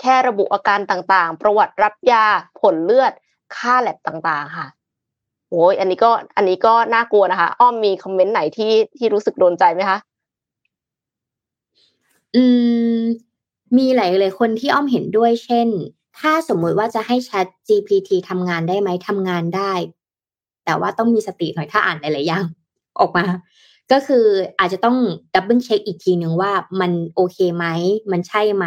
[0.00, 2.24] แค่ระบุอาการต่างๆ ประวัติรับยา
[2.60, 3.12] ผลเลือด
[3.56, 4.66] ค่าแลบต่างๆ ค่ะ
[5.50, 9.98] โอ้ยอันนี้ก็ อันนี้ก็น่ากลัวนะคะ อ้อมมีคอมเมนต์ไหนที่ที่รู้สึกโดนใจไหมคะ
[12.34, 12.42] อื
[12.98, 13.00] ม
[13.76, 15.68] มีหลายๆคนที่อ้อมเห็นด้วย เช่น
[16.18, 19.72] ถ้าสมมุติว่าจะให้ Chat GPT ทำงานได้ไหมทำงานได้
[20.64, 22.44] แต่ว่าต้องมีสติหน่อยถ้าอ่านหลายๆอย่าง
[23.00, 23.24] ออกมา
[23.92, 24.24] ก็คือ
[24.58, 24.96] อาจจะต้อง
[25.34, 27.66] double check อีกทีหนึ่งว่ามันโอเคไหม
[28.12, 28.64] มันใช่ไหม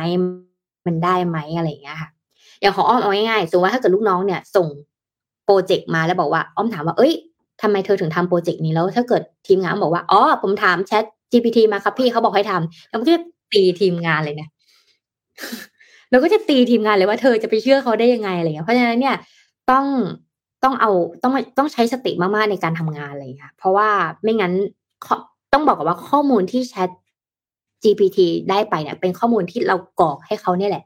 [0.85, 2.09] มันได้ไหมอะไรอย่างเงี้ยค่ะ
[2.61, 4.67] อย่างของอ้อมเอาง่ายๆสมมติว่าถ้าเกิดลูกน้องเนี่ยส่ง
[5.45, 7.13] โปรเจกต์มาแล้วบอกว่า อ้อมถามว่า เอ้ย
[7.61, 13.05] ทำไมเธอถึงทำโปรเจกต์นี้แล้ว ถ้าเกิดทีมงานบอกว่า อ๋อ ผมถามแชท GPT มาครับพี่เขาบอกให้ทำแล้วก็
[13.51, 14.49] ตีทีมงานเลยเนะ
[16.11, 19.15] เราก็จะตีทีมงานเลยว่าเธอจะไปเชื่อเขาได้ยังไงอะไรเงี้ยเพราะฉะนั้นเนี่ย
[19.71, 19.85] ต้อง
[20.63, 20.91] ต้องเอา
[21.23, 23.89] ต้องต้องใช้สติมากๆในการทำงานอะไรอย่างเงี้ยเพราะว่า
[24.23, 24.53] ไม่งั้น
[25.53, 26.89] ต้องบอกว่าข้อมูลที่แชท
[27.83, 30.83] GPT ได้ไปเนี่ย เป็นข้อมูลที่เรากรอกให้เขาเนี่ยแหละ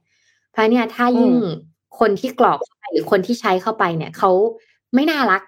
[0.51, 1.34] เพราะเนี่ยถ้ายิ่ง
[1.99, 4.32] คนที่กรอกไปหรือคนที่ใช้เข้าไปเนี่ยเขา
[4.95, 5.41] ไม่น่ารัก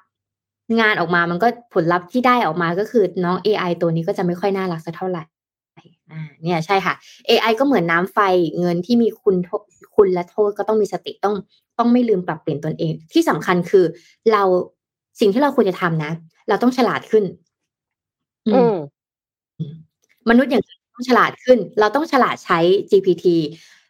[0.79, 5.32] งานออกมามันก็ผลลัพธ์ที่ได้ออกมาก็คือน้อง AI ตัวนี้ก็จะไม่ค่อยน่ารักสักเท่าไหร่อ่า
[6.43, 6.93] เนี่ยใช่ค่ะ
[7.29, 8.19] AI ก็เหมือนน้ำไฟ
[8.59, 9.35] เงินที่มีคุณ
[9.95, 11.35] คุณและโทษก็ต้องมีสติต้อง
[11.77, 13.85] ต้องไม่ลืมปรับเปลี่ยนตนเอง ที่สำคัญคือ
[14.31, 14.43] เรา
[15.19, 16.11] สิ่งที่เราควรจะทำนะ
[16.49, 17.23] เราต้องฉลาดขึ้น
[18.47, 18.75] อืม
[20.29, 20.63] มนุษย์อย่าง
[20.93, 22.59] ต้องฉลาดขึ้น เราต้องฉลาดใช้
[22.91, 23.25] GPT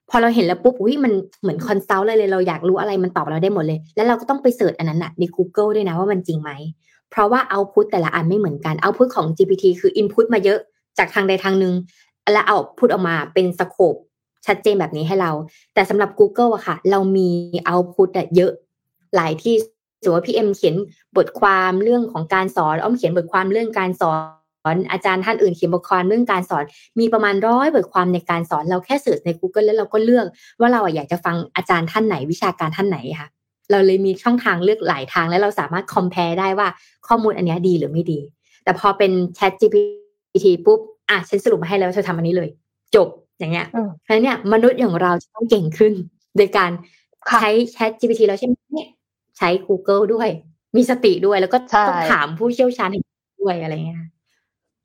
[0.09, 6.51] พอเราเห็นแล้วปุ๊บอุ้ยมันเหมือน consult เลยเลย เราอยากรู้อะไรมันตอบเราได้หมดเลย แล้วเราก็ต้องไป search อันนั้นนะใน Google ด้วยนะว่ามันจริงไหม
[7.11, 10.59] เพราะว่า output แต่ละอันไม่เหมือนกัน output ของ GPT คือ input มาเยอะ
[10.97, 11.73] จากทางใดทางหนึ่ง
[12.33, 13.95] แล้ว output ออกมาเป็น scope
[14.45, 15.31] ชัดเจนแบบนี้ให้เรา
[15.73, 17.29] แต่สำหรับ Google อะค่ะ เรามี
[17.65, 18.51] output เยอะ
[19.15, 19.55] หลายที่
[20.03, 20.75] สมมติว่าพี่เอ็มเขียน
[21.17, 24.13] บทความเรื่องของการสอนอ้อมเขียนบทความเรื่องการสอ
[24.73, 26.63] นอาจารย์ท่านอื่นเขียนบทความเรื่องการสอน
[26.99, 30.25] มีประมาณร้อยบทความในการสอนเราแค่เสิร์ชใน Google แล้วเราก็เลือก
[30.59, 33.29] ว่าเราอยากจะฟังอาจารย์ท่านไหนวิชาการท่านไหนค่ะ
[33.71, 36.67] เราเลยมีช่องทางเลือกหลายทาง แล้วเราสามารถคอมเพลได้ว่า
[37.07, 38.19] ข้อมูลอันนี้ดีหรือไม่ดี
[38.63, 39.77] แต่พอเป็น Chat GPT
[40.65, 40.79] ปุ๊บ
[41.09, 42.49] อะฉันสรุปมาให้แล้วเธอทำอันนี้เลย
[42.95, 43.07] จบ
[43.39, 43.67] อย่างเงี้ย
[44.03, 45.93] เพราะเนี่ยมนุษย์อย่างเราจะต้องเก่งขึ้น
[46.37, 46.71] โดยการ
[47.41, 48.55] ใช้ Chat GPT แล้วใช่ไหม
[49.37, 50.29] ใช้ Google ด้วย
[50.75, 52.89] มีสติด้วยแล้วก็ต้องถามผู้เชี่ยวชาญ
[53.41, 53.99] ด้วยอะไรเงี้ย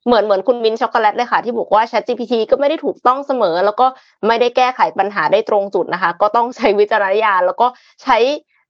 [0.07, 3.87] เหมือนเหมือนคุณมินช็อกโกแลตเลยค่ะ ที่บอกว่า Chat GPT ก็ไม่ได้ถูกต้องเสมอ แล้วก็
[4.27, 7.67] ไม่ได้แก้ไขปัญหาได้ตรงจุดนะคะ ก็ต้องใช้วิจารณญาณแล้วก็
[8.03, 8.17] ใช้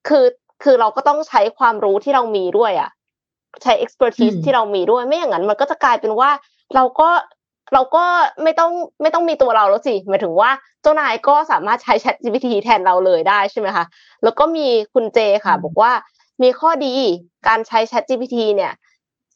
[0.08, 0.24] คือ
[0.62, 2.90] คือเราก็ต้องใช้ความรู้ที่เรามีด้วยอะ
[3.62, 6.30] ใช้ expertise ที่เรามีด้วยไม่อย่างนั้นมันก็จะกลายเป็นว่า
[6.74, 7.08] เราก็
[7.74, 8.04] เราก็
[8.42, 10.50] ไม่ต้องไม่ต้องมีตัวเราแล้วสิหมายถึงว่า
[10.82, 13.84] เจ้านายก็สามารถใช้ Chat GPT แทนเราเลยได้ใช่ไหมคะ
[14.22, 15.92] แล้วก็มีคุณเจค่ะ บอกว่า
[16.42, 16.94] มีข้อดี
[17.48, 18.72] การใช้ Chat GPT เนี่ย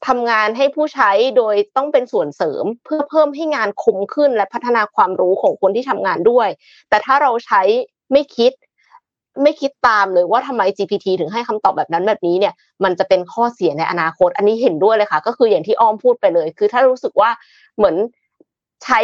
[0.07, 6.49] ทำงานให้ผู้ใช้โดยต้องเป็นส่วนเสริม เพื่อเพิ่มให้งานคมขึ้นและพัฒนาความรู้ของคนที่ทำงานด้วย
[6.89, 7.61] แต่ถ้าเราใช้
[8.11, 8.51] ไม่คิด
[9.41, 12.53] ไม่คิดตามเลยว่าทำไม GPT ถึงให้คำตอบแบบนั้นแบบนี้เนี่ย
[12.83, 17.29] มันจะเป็นข้อเสียในอนาคต อันนี้เห็นด้วยเลยค่ะ ก็คืออย่างที่อ้อมพูดไปเลย คือถ้ารู้สึกว่า
[17.77, 17.95] เหมือน
[18.83, 18.99] ใช้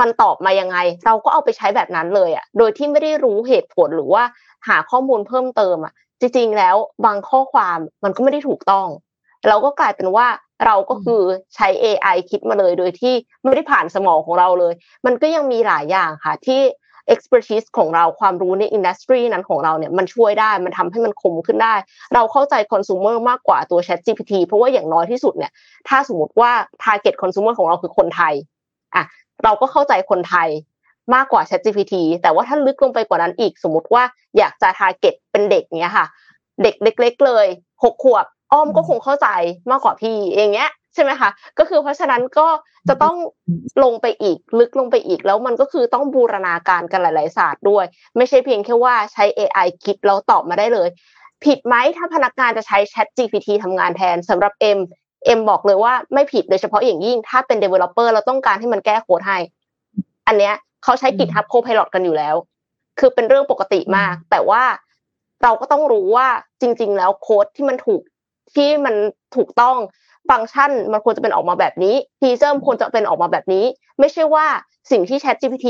[0.00, 4.22] มันตอบมายังไง เราก็เอาไปใช้แบบนั้นเลยอะ โดยที่ไม่ได้รู้เหตุผลหรือว่า
[4.68, 8.86] หาข้อมูลเพิ่มเติมอะ จริงๆแล้วบางข้อความมันก็ไม่ได้ถูกต้อง
[9.48, 10.26] เราก็กลายเป็นว่า
[10.66, 11.22] เราก็คือ
[11.54, 14.74] ใช้ AI คิดมาเลยโดยที่ไม่ได้ผ่านสมองของเราเลย
[15.06, 16.60] มันก็ยังมีหลายอย่างค่ะ ที่
[17.14, 21.74] expertise ของเราความรู้ในอินดัสทรีนั้นของเราเนี่ยมันช่วยได้มันทำให้มันคมขึ้นได้
[22.14, 25.52] เราเข้าใจคอน sumer มากกว่าตัว Chat GPT เพราะว่าอย่างน้อยที่สุดเนี่ย
[25.88, 26.50] ถ้าสมมติว่า
[26.84, 28.34] target consumer ของเราคือคนไทย
[28.94, 29.04] อะ
[29.44, 30.48] เราก็เข้าใจคนไทย
[31.14, 34.02] มากกว่า Chat GPT แต่ว่าถ้าลึกลงไปกว่านั้นอีกสมมติว่า
[34.38, 36.06] อยากจะ target เป็นเด็กเนี้ยค่ะ
[36.62, 37.46] เด็กเล็ก ๆ เลย
[37.82, 39.28] หกขวบอ้อมก็คงเข้าใจ
[39.70, 42.48] มากกว่าพี่อย่างเงี้ย ใช่ไหมคะก็คือเพราะฉะนั้นก็
[42.88, 43.16] จะต้อง
[43.84, 47.84] ลงไปอีกลึกลงไปอีกแล้วมันก็คือต้องบูรณาการกันหลาย ๆ ศาสตร์ด้วย
[48.16, 50.88] ไม่ใช่เพียงแค่ว่าใช้ AI คิดแล้วตอบมาได้เลย
[51.44, 54.78] ผิดไหมถ้าพนักงานจะใช้ Chat GPT ทำงานแทนสำหรับเอ็ม
[55.26, 59.38] เอ็มบอกเลยว่าไม่ผิดโดยเฉพาะอย่างยิ่ง ถ้าเป็น developer เราต้องการให้มันแก้โค้ดให้
[60.26, 62.34] อันเนี้ยเขาใช้ GitHub Copilot กันอยู่แล้ว
[62.98, 64.62] คือเป็นเรื่องปกติมาก แต่ว่า
[65.42, 66.28] เราก็ต้องรู้ว่า
[66.60, 68.02] จริง ๆ แล้วโค้ดที่มันถูก
[68.54, 68.94] ที่มัน
[69.36, 69.76] ถูกต้อง
[70.30, 73.64] ฟังก์ชันมันควรจะเป็นออกมาแบบนี้ฟีเจอร์ควรจะเป็นออกมาแบบนี้
[74.00, 74.46] ไม่ใช่ว่า
[74.90, 75.66] สิ่งที่ Chat GPT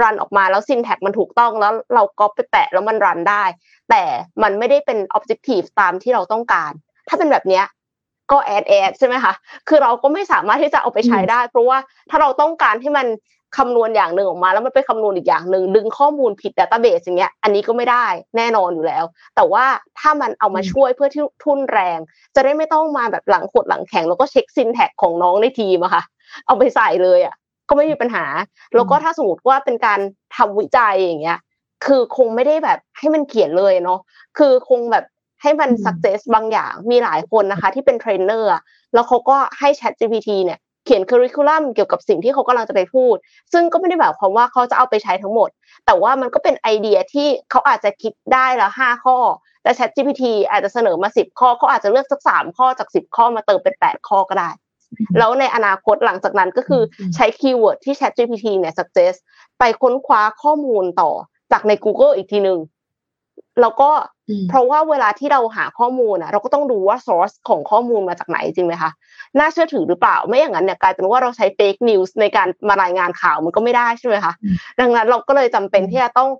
[0.00, 3.44] รันออกมาแล้ว syntax มันถูกต้องแล้วเราก็ไปแปะแล้วมันรันได้
[3.90, 4.02] แต่
[4.42, 6.72] มันไม่ได้เป็น objective ตามที่เราต้องการ
[7.08, 7.64] ถ้าเป็นแบบเนี้ย
[8.30, 9.32] ก็แอดแอดใช่ไหมคะ
[9.68, 11.78] คือเราก็ไม่สามารถที่จะเอาไปใช้ได้ เพราะว่า
[12.10, 13.06] ถ้าเราต้องการให้มัน
[13.56, 18.06] คำนวณอย่างหนึ่งออกมาแล้วมันไปคำนวณอีกอย่างหนึ่งดึงข้อมูลผิด database อย่างเงี้ยอันนี้ก็ไม่ได้
[18.36, 19.04] แน่นอนอยู่แล้ว
[19.36, 19.64] แต่ว่า
[19.98, 21.98] ถ้ามันเอามาช่วยเพื่อที่ทุ่นแรง
[22.34, 26.02] จะได้ไม่ต้องมาแบบหลังขดหลังแข็งแล้วก็เช็ค syntax ของน้องในทีมอะค่ะ
[26.46, 27.34] เอาไปใส่เลยอะ
[27.68, 28.24] ก็ไม่มีปัญหา
[28.74, 30.00] แล้วก็ถ้าสมมติว่าเป็นการ
[30.36, 31.38] ทำวิจัยอย่างเงี้ย
[31.86, 33.98] คือคงไม่ได้แบบให้มันเขียนเลยเนาะ
[34.38, 35.04] คือคงแบบ
[35.42, 38.50] ให้มัน suggest บางอย่างมีหลายคนนะคะ ที่เป็นเทรนเนอร์
[38.94, 43.16] แล้วเขาก็ให้ Chat GPT เนี่ยเขียน curriculum เกี่ยวกับสิ่งที่เขากำลังจะไปพูด
[43.52, 45.50] ซึ่งก็ไม่ได้แบบความว่าเขาจะเอาไปใช้ทั้งหมด
[45.86, 49.16] แต่ว่ามันก็เป็นไอเดียที่เขาอาจจะคิดได้ละห้าข้อ
[49.62, 54.50] แต่ Chat GPT อาจจะเสนอมาสิบข้อเขาอาจจะเลือกสักสามข้อจากสิบข้อมาเติมเป็นแปดข้อก็ได้
[55.18, 56.82] แล้วในอนาคตหลังจากนั้นก็คือ
[57.14, 59.18] ใช้ keyword ที่ Chat GPT เนี่ย suggest
[59.58, 61.10] ไปค้นคว้าข้อมูลต่อ
[61.52, 62.58] จากใน Google อีกทีหนึ่ง
[63.60, 63.90] แล้วก็
[64.48, 68.90] เพราะว่าเวลาที่เราหาข้อมูลนะเราก็ต้องดูว่า source ของข้อมูลมาจากไหนจริงไหมคะ
[69.38, 74.32] น่าเชื่อถือหรือเปล่า ไม่อย่างนั้นเนี่ยกลายเป็นว่าเราใช้ fake news ในการมารายงานข่าวมันก็ไม่ได้ใช่ไหมคะ
[74.80, 76.30] ดังนั้นเราก็เลยจำเป็นที่จะต้อง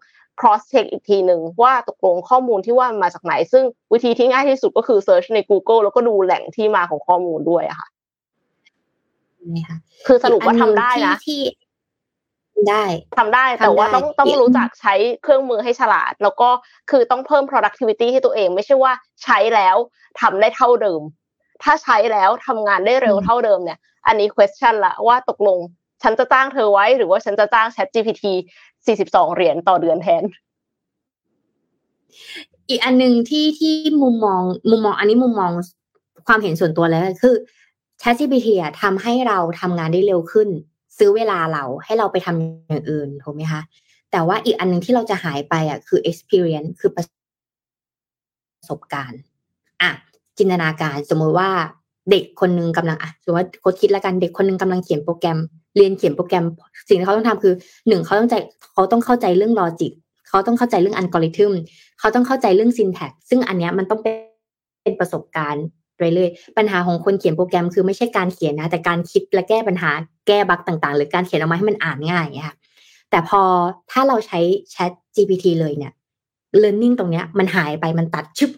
[0.41, 7.89] cross check อีกทีหนึ่งว่าตกลงข้อมูลที่ว่ามาจากไหน ซึ่งวิธีที่ง่ายที่สุดก็คือ search ใน Google แล้วก็ดูแหล่งที่มาของข้อมูลด้วยอะค่ะ
[10.07, 11.41] คือสรุปว่าทำได้นะที่
[12.71, 12.85] ได้
[13.19, 16.51] ทำได้แต่ว่าต้องต้องรู้จักใช้เครื่องมือให้ฉลาด แล้วก็
[16.91, 18.93] คือต้องเพิ่ม productivity ให้ตัวเอง ไม่ใช่ว่า
[19.23, 19.77] ใช้แล้ว
[20.21, 21.03] ทำได้เท่าเดิม
[21.63, 25.59] ถ้าใช้แล้วทำงานได้เร็วเท่าเดิมเนี่ย อันนี้ question ละว่าตกลง
[26.03, 28.25] ฉันจะจ้างเธอไว้ หรือว่าฉันจะจ้าง Chat GPT
[28.85, 30.23] 42 เหรียญต่อเดือนแทน
[32.69, 35.51] อีกอันหนึ่งที่ที่มุมมองมุมมอง อันนี้มุมมอง
[36.27, 37.35] ความเห็นส่วนตัวเลยคือ
[38.03, 40.49] ChatGPT อะทำให้เราทำงานได้เร็วขึ้น
[40.99, 43.63] ซื้อเวลาเราให้เราไปทำอย่างอื่นถูกไหมคะ
[44.13, 47.05] แต่ว่าอีกอันหนึ่งที่เราจะหายไปอะคือ experience คือประ
[48.71, 49.21] สบการณ์
[49.83, 49.91] อะ
[50.39, 51.51] จินตนาการสมมติว่า
[52.11, 55.39] เด็กคนนึงกำลังอะสมมติว่าโค้ดคิดแล้วกันเด็กคนนึงกำลังเขียนโปรแกรม
[55.77, 56.45] เรียนเขียนโปรแกรม
[56.89, 57.55] สิ่งที่เขาต้องทำคือ
[57.89, 58.35] หนึ่งเขาต้องใจ
[58.73, 59.93] เขาต้องเข้าใจเรื่องลอจิก
[60.29, 61.53] เขาต้องเข้าใจเรื่องอัลกอริทึม
[61.99, 65.65] เขาต้องเข้าใจเรื่อง syntax ซึ่งอันเนี้ยมันต้องเป็นประสบการณ์
[65.99, 69.91] ไปเลย ปัญหาของคนเขียนโปรแกรมคือไม่ใช่การเขียนนะ แต่การคิดและแก้ปัญหา
[70.29, 72.57] แก้ bug ต่าง ๆ หรือการเขียนออกมาให้มันอ่านง่ายค่ะ
[73.11, 73.43] แต่พอ
[73.91, 74.41] ถ้าเราใช้
[74.75, 75.93] Chat GPT เลยเนี่ย
[76.63, 78.51] learning ตรงเนี้ยมันหายไปมันตัดชึบ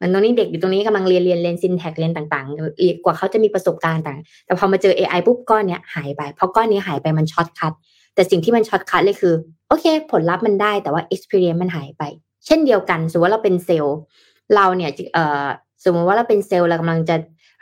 [0.00, 7.72] มันตรงนี้เด็กอยู่ตรงนี้กำลังเรียนเรียนเรียน syntax เรียนต่างๆ กว่าเขาจะมีประสบการณ์ต่าง แต่พอมาเจอ AI ปุ๊บก้อนเนี้ยหายไปเพราะก้อนนี้หายไปมัน shortcut
[8.14, 9.34] แต่สิ่งที่มัน shortcut เลยคือ
[9.68, 12.02] โอเค ผลลัพธ์มันได้แต่ว่า experience มันหายไป
[12.46, 13.98] เช่นเดียวกันสมมติว่าเราเป็นเซลล์
[14.54, 15.46] เราเนี่ยเอ่อ
[15.84, 17.16] สมมติว่าเราเป็นเซลล์เรากำลังจะ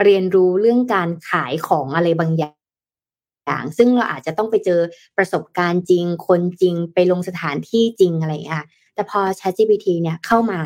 [0.05, 4.81] เรียนรู้เรื่องการขายของอะไรบางอย่างซึ่งเราอาจจะต้องไปเจอ
[5.17, 8.65] ประสบการณ์จริง คนจริง ไปลงสถานที่จริงอะไรอย่างเงี้ย
[8.95, 10.61] แต่พอ ChatGPT เนี่ยเข้ามา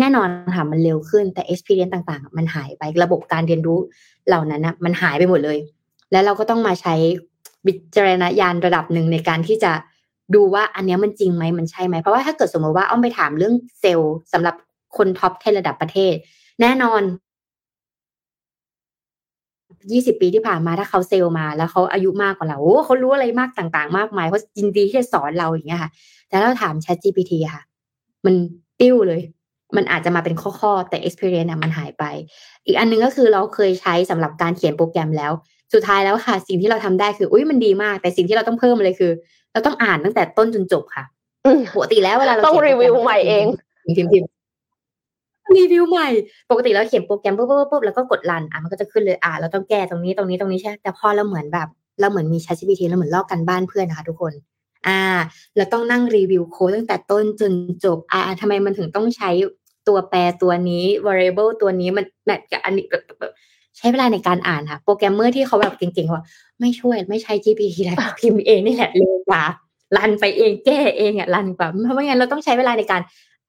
[0.00, 3.78] แน่นอนค่ะมันเร็วขึ้นแต่ experience ต่างๆ มันหายไประบบการเรียนรู้
[4.28, 5.58] เหล่านั้นนะมันหายไปหมดเลย
[6.12, 6.94] แล้วเราก็ต้องมาใช้
[7.66, 9.72] วิจารณญาณระดับหนึ่งในการที่จะ
[10.34, 14.54] ดูว่าอันนี้มันจริงไหมมันใช่ไหมเพราะว่าถ้าเกิดสมมติว่าอ้อมไปถามเรื่องเซลล์สำหรับ
[14.96, 16.14] คน top ten ระดับประเทศ
[16.60, 17.02] แน่นอน
[19.92, 25.90] ยี่สิบปีที่ผ่านมาถ้าเขาเซลมา แล้วเขาอายุมากกว่าเราโอ้เขารู้อะไรมากต่างๆ มากมายเขายินดีที่จะสอนเราอย่างเงี้ยค่ะ
[26.28, 27.62] แต่เราถาม Chat GPT ค่ะ
[28.24, 28.34] มัน
[28.78, 29.20] ปิ้วเลย
[29.76, 32.04] มันอาจจะมาเป็นข้อๆแต่ experience มันหายไป
[32.66, 35.32] อีกอันนึงก็คือเราเคยใช้สำหรับการเขียนโปรแกรมแล้ว
[35.74, 39.12] สุดท้ายแล้วค่ะ สิ่งที่เราทำได้คืออุ้ยมันดีมาก แต่สิ่งที่เราต้องเพิ่มเลยคือ
[39.52, 41.04] เราต้องอ่านตั้งแต่ต้นจนจบค่ะ
[41.74, 43.46] ปกติแล้วเวลาเราต้องรีวิวใหม่เอง
[43.96, 44.35] พิมพ์
[45.54, 46.08] รีวิวใหม่
[46.50, 51.68] ปกติเราเขียนโปรแกรมปุ๊บปุ๊บปุ๊บแล้วก็กดรันอะมันก็จะขึ้นเลยอะเราต้องแก้ตรงนี้ตรงนี้ตรงนี้ใช่แต่พอเราเหมือนแบบ
[52.00, 54.32] เราเหมือนมี ChatGPT เราเหมือนลอกกันบ้านเพื่อนนะคะทุกคน
[54.86, 55.00] อ่า
[55.56, 57.52] เราต้องนั่งรีวิวโค้ดตั้งแต่ต้นจน
[57.84, 59.30] จบอ่าทำไมมันถึงต้องใช้
[59.88, 62.84] ตัวแปรตัวนี้ variable ตัวนี้มันแมทกับอันนี้
[63.78, 66.22] ใช้เวลาในการอ่านค่ะ โปรแกรมเมอร์ที่เขาแบบเก่งๆว่า
[66.60, 69.42] ไม่ช่วยไม่ใช้ GPT แล้วพิมพ์เองนี่แหละเร็วกว่า
[69.96, 73.02] รันไปเองแก้เองอะรันกว่าเพราะไม่งั้นเราต้องใช้เวลาในการ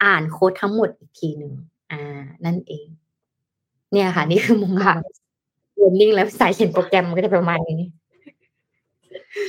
[0.03, 1.51] อ่านโค้ดทั้งหมดอีกทีหนึ่ง
[1.91, 2.88] อ่า นั่นเอง
[3.91, 4.97] เนี่ยค่ะ นี่คือมุมมอง
[5.75, 7.81] เรียนนิ่งแล้วสายเขียนโปรแกรมก็จะประมาณนี้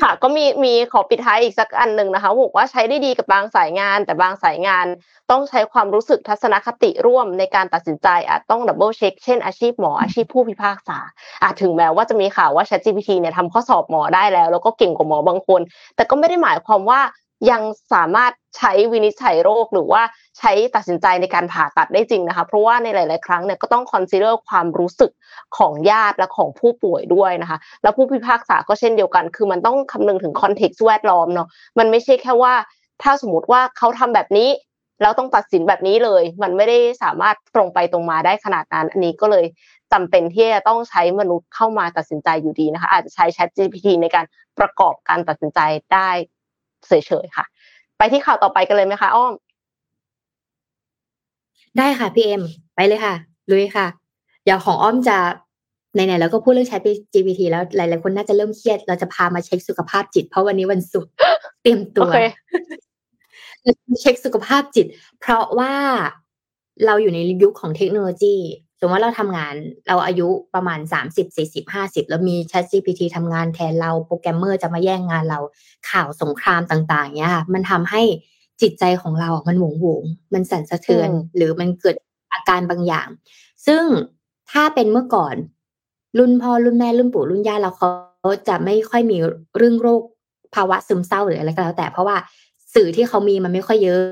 [0.03, 4.87] ค่ะ ก็มีมีขอปิดท้ายอีกสักอันหนึ่งนะคะบอกว่าใช้ได้ดีกับบางสายงาน แต่บางสายงาน
[5.31, 10.99] ต้องใช้ความรู้สึกทัศนคติร่วมในการตัดสินใจอาจต้อง double check เช่นอาชีพหมออาชีพผู้พิพากษา
[11.43, 15.61] อาจถึงแม้ว่าจะมีข่าวว่า ChatGPT เนี่ยทำข้อสอบหมอได้แล้ว แล้วก็เก่งกว่าหมอบางคน
[15.97, 17.01] แต่ก็ไม่ได้หมายความว่า
[17.51, 17.63] ยัง
[17.93, 20.03] สามารถใช้วินิจฉัยโรคหรือว่า
[20.39, 25.11] ใช้ตัดสินใจในการผ่าตัดได้จริงนะคะ เพราะว่าในหลาย ๆ ครั้งเนี่ยก็ต้อง consider ความรู้สึก
[25.57, 32.55] ของญาติและของผู้ป่วยด้วยนะคะ แล้วผู้พิพากษาก็เช่นเดียวกัน คือมันต้องคำนึงถึงคอนเท็กซ์แวดล้อมเนาะมันไม่ใช่แค่ว่า
[33.03, 34.51] ถ้าสมมติว่าเขาทำแบบนี้
[35.03, 39.47] แล้วต้องตัดสินแบบนี้เลย มันไม่ได้สามารถตรงไปตรงมาได้ขนาดนั้น อันนี้ก็เลย
[39.93, 44.25] จำเป็นที่จะต้องใช้มนุษย์เข้ามาตัดสินใจอยู่ดีนะคะ อาจจะใช้ Chat GPT ในการ
[44.59, 45.61] ประกอบการตัดสินใจ
[45.95, 46.11] ได้
[46.87, 46.93] เฉ
[47.25, 47.45] ยๆค่ะ
[47.99, 49.33] ไปที่ข่าวต่อไปกันเลยไหมคะอ้อม
[51.79, 52.43] ได้ค่ะพี่เอ็ม
[52.75, 53.15] ไปเลยค่ะ
[53.51, 53.87] ลุยค่ะ
[54.47, 55.19] อย่าของอ้อมจะ
[55.95, 56.79] ไหนๆแล้วก็พูดเรื่องใช้
[57.13, 61.13] GPT แล้วหลายๆคนน่าจะเริ่มเครียด เราจะพามาเช็คสุขภาพจิต เพราะวันนี้วันศุกร์
[61.63, 62.11] เตรียมตัว
[64.01, 64.87] เช็คสุขภาพจิต
[65.21, 65.75] เพราะว่า
[66.87, 68.37] เราอยู่ในยุคของเทคโนโลยี
[68.81, 69.55] สมมติว่าเราทำงาน
[69.89, 75.41] เราอายุประมาณสามสิบสี่สิบห้าสิบแล้วมี Chat GPT ทำงานแทนเราโปรแกรมเมอร์จะมาแย่งงานเรา
[75.91, 78.03] ข่าวสงครามต่าง ๆ เนี่ยมันทำให้
[78.63, 80.03] จิตใจของเรา มันหวงหวง
[80.35, 81.97] มันสั่นสะเทือน หรือมันเกิด
[82.33, 83.09] อาการบางอย่าง
[83.67, 83.85] ซึ่ง
[84.51, 85.35] ถ้าเป็นเมื่อก่อน
[86.19, 87.89] รุ่นพ่อรุ่นแม่รุ่นปู่รุ่นย่าเราเขา
[88.49, 89.19] จะไม่ค่อยมี
[89.57, 90.03] เรื่องโรค
[90.55, 92.17] ภาวะซึมเศร้าหรืออะไรก็แล้วแต่เพราะว่า
[92.75, 94.05] สื่อที่เขามีมันไม่ค่อยเยอะ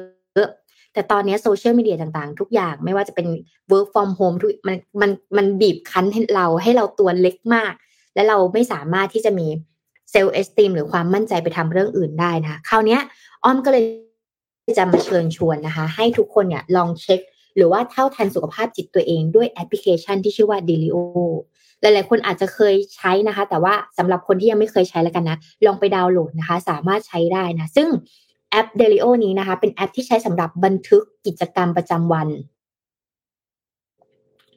[0.96, 3.26] แต่ตอนนี้โซเชียลมีเดียต่างๆ ทุกอย่างไม่ว่าจะเป็น
[3.72, 7.72] work from home ทุกมันมันมันบีบคั้นให้เราให้เราตัวเล็กมาก
[8.14, 9.46] และเราไม่สามารถที่จะมี
[10.10, 12.98] self-esteem หรือความมั่นใจไปทำเรื่องอื่นได้นะคราวนี้
[13.44, 13.84] อ้อมก็เลย
[14.78, 17.20] จะมาเชิญชวนนะคะ ให้ทุกคนเนี่ยลองเช็ค
[17.56, 20.96] หรือว่าเท่าทันสุขภาพจิตตัวเองด้วยแอปพลิเคชันที่ชื่อว่า Daylio
[21.80, 25.36] หลายๆคนอาจจะเคยใช้นะคะ แต่ว่าสำหรับคนที่ยังไม่เคยใช้แล้วกันนะ
[25.66, 27.88] ลองไปดาวน์โหลดนะคะ สามารถใช้ได้นะ ซึ่ง
[28.50, 32.28] แอป Daylio นี้นะคะ เป็นแอปที่ใช้สำหรับบันทึกกิจกรรมประจำวัน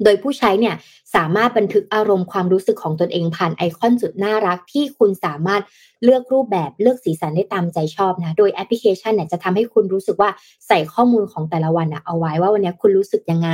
[0.04, 0.76] โดยผู้ใช้เนี่ย
[1.16, 5.62] สามารถบันทึกอารมณ์ความรู้สึกของตนเองผ่านไอคอนสุดน่ารักที่คุณสามารถ
[6.04, 10.30] เลือกรูปแบบเลือกสีสันได้ตามใจชอบนะ โดยแอปพลิเคชันเนี่ยจะทำให้คุณรู้สึกว่า
[10.68, 13.50] ใส่ข้อมูลของแต่ละวันนะเอาไว้ว่าวันนี้คุณรู้สึกยังไง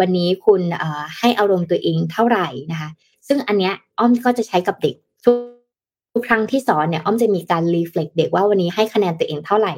[0.00, 0.60] วันนี้คุณ
[1.18, 2.90] ให้อารมณ์ตัวเองเท่าไหร่นะคะ
[3.28, 4.94] ซึ่งอันเนี้ยอ้อมก็จะใช้กับเด็ก
[6.18, 9.74] ทุกครั้งที่สอนเนี่ยอ้อมจะมีการ reflect เด็กว่าวันนี้ให้คะแนนตัวเองเท่าไหร่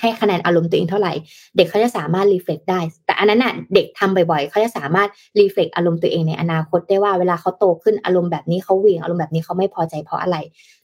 [0.00, 1.12] ให้คะแนนอารมณ์ตัวเองเท่าไหร่
[1.56, 5.08] เด็กเขาจะสามารถ reflect ได้ แต่อันนั้นน่ะเด็กทำบ่อยๆ เขาจะสามารถ
[5.38, 10.36] reflect อารมณ์ตัวเองในอนาคตได้ว่าเวลาเขาโตขึ้นอารมณ์แบบนี้เขาเหวี่ยงอารมณ์แบบนี้เขาไม่พอใจเพราะอะไร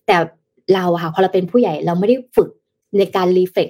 [0.07, 0.16] แต่
[0.74, 2.48] เราค่ะพอเราเป็นผู้ใหญ่เราไม่ได้ฝึก
[2.98, 3.68] ในการ reflect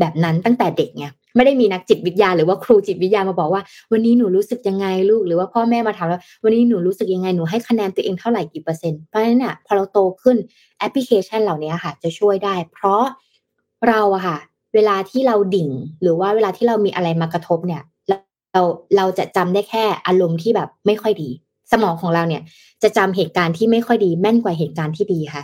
[0.00, 1.06] แบบนั้นตั้งแต่เด็กไง
[1.36, 3.62] ไม่ได้มีนักจิตวิทยาหรือว่าครูจิตวิทยามาบอกว่า
[3.92, 10.36] วันนี้หนูรู้สึกยังไงลูกหรือว่าพ่อแม่มาถามว่าวันนี้หนูรู้สึกยังไงหนูให้คะแนนตัวเองเท่าไหร่กี่เปอร์เซ็นต์เพราะฉะนั้นเนี่ยพอเราโตขึ้น
[10.78, 13.02] แอปพลิเคชันเหล่านี้ค่ะ จะช่วยได้ เพราะ
[13.88, 14.38] เราอะค่ะ
[14.74, 15.68] เวลาที่เราดิ่ง
[16.02, 17.82] หรือว่าเวลาที่เรามีอะไรมากระทบเนี่ย
[18.52, 18.62] เรา
[18.96, 21.30] เราจะจำได้แค่อารมณ์ที่แบบไม่ค่อยดี
[21.72, 22.42] สมองของเราเนี่ย
[22.82, 25.42] จะจำเหตุการณ์ที่ไม่ค่อยดี แม่นกว่าเหตุการณ์ที่ดีค่ะ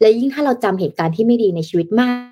[0.00, 2.29] และยิ่งถ้าเราจำเหตุการณ์ที่ไม่ดีในชีวิตมาก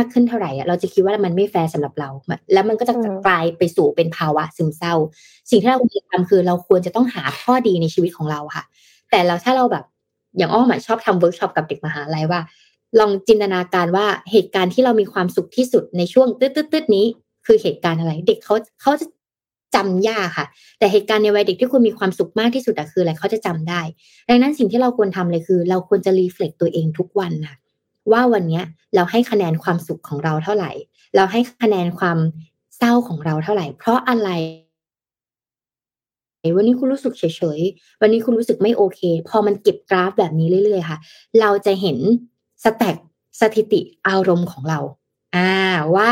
[0.00, 2.10] ากขึ้นเท่าไหร่เราจะคิดว่ามันไม่แฟร์สำหรับเรา
[2.52, 2.94] แล้วมันก็จะ
[3.26, 4.94] กลายไปสู่เป็นภาวะซึมเศร้า
[5.50, 8.64] สิ่งที่เราควรจะทำคือเราควรจะต้องหาข้อดีในชีวิตของเราค่ะ
[9.10, 9.84] แต่เราถ้าเราแบบ
[10.38, 12.40] อย่างอ้อมชอบทำเวิร์กช็อปกับเด็กมหาลัยว่า
[13.00, 17.06] ลองจินตนาการว่าเหตุการณ์ที่เรามีความสุขที่สุดในช่วงตืดๆนี้
[17.46, 19.06] คือเหตุการณ์อะไร เด็กเขาเขาจะ
[19.74, 20.46] จำยากค่ะ
[20.78, 23.80] แต่เหตุการณ์ในวัยเด็กที่คุณมีความสุขมากที่สุดอะคืออะไรเขาจะจำได้
[24.28, 27.56] ดังนั้นสิ่งที่เราควรทำเลยคือ เราควรจะ reflect ตัวเองทุกวันค่ะ
[28.12, 28.60] ว่าวันนี้
[28.94, 30.70] เราให้คะแนนความสุขของเราเท่าไหร่
[31.16, 32.18] เราให้คะแนนความ
[32.78, 34.30] เศร้าของเราเท่าไหร่ เพราะอะไร
[36.56, 37.24] วันนี้คุณรู้สึกเฉ
[37.58, 40.98] ยๆ วันนี้คุณรู้สึกไม่โอเค พอมันเก็บกราฟแบบนี้เรื่อยๆค่ะ
[41.40, 41.98] เราจะเห็น
[42.64, 42.96] stat
[43.40, 44.78] สถิติอารมณ์ของเรา
[45.36, 45.52] อ่า
[45.96, 46.10] ว่า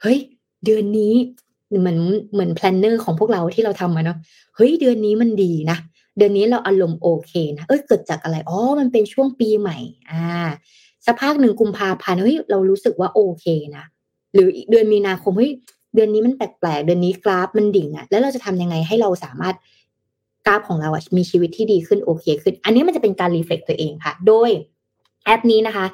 [0.00, 0.18] เฮ้ย
[0.64, 1.14] เดือนนี้
[1.80, 2.00] เหมือน
[2.32, 4.18] เหมือน planner ของพวกเราที่เราทำมาเนาะ
[4.56, 5.78] เฮ้ยเดือนนี้มันดีนะ
[6.18, 9.78] เดือนนี้เราอารมณ์โอเคนะเอ้ยเกิดจากอะไรอ๋อมันเป็นช่วงปีใหม่
[10.10, 10.24] อ่า
[11.06, 13.46] สักพักหนึ่งกุมภาพันธ์เฮ้ยเรารู้สึกว่าโอเค
[13.76, 13.84] นะ
[14.34, 15.52] หรืออีกเดือนมีนาคมเฮ้ย
[15.94, 19.56] เดือนนี้มันแปลกๆเดือนนี้กราฟมันดิ่งอะแล้วเราจะทำยังไงให้เราสามารถ
[20.46, 24.50] กราฟของเราอะมีชีวิตที่ดีขึ้นโอเคขึ้น อันนี้มันจะเป็นการรีเฟล็กตัวเองค่ะ โดย
[25.24, 25.86] แอปนี้นะคะ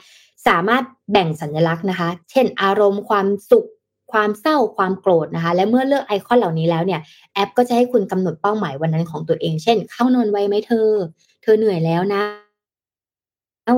[0.48, 0.82] สามารถ
[1.12, 3.68] แบ่งสัญลักษณ์นะคะ เช่น อารมณ์ความสุข
[4.12, 7.00] ความเศร้าความโกรธนะคะ และเมื่อเลือกไอคอนเหล่านี้แล้วเนี่ย
[7.34, 10.88] แอปก็จะให้คุณกำหนดเป้าหมายวันนั้นของตัวเอง เช่น เข้านอนไวไหมเธอ
[11.42, 12.22] เธอเหนื่อยแล้วนะ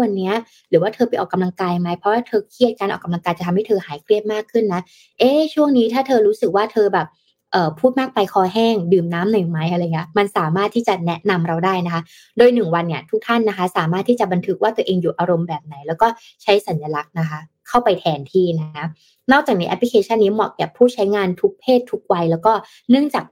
[0.03, 0.32] วันนี้
[0.70, 4.80] หรือว่าเธอไปออกกำลังกายไหมเพราะว่าเธอเครียดการออกกำลังกายจะทำให้เธอหายเครียดมากขึ้นนะ
[5.18, 7.09] เอ๊ช่วงนี้ถ้าเธอรู้สึกว่าเธอแบบ
[7.53, 12.03] เอ่อพูดมากไปคอแห้ง ดื่มน้ำหน่อยไหมอะไรเงี้ยมันสามารถที่จะแนะนำเราได้นะคะ
[12.39, 16.07] โดยหนึ่งวันเนี่ยทุกท่านนะคะ สามารถที่จะบันทึกว่าตัวเองอยู่อารมณ์แบบไหน แล้วก็
[16.43, 18.85] ใช้สัญลักษณ์นะคะ เข้าไปแทนที่นะคะ
[19.32, 22.53] นอกจากนี้แอปพลิเคชันนี้เหมาะกับผู้ใช้งานทุกเพศทุกวัย แล้วก็
[22.91, 23.24] เนื่องจาก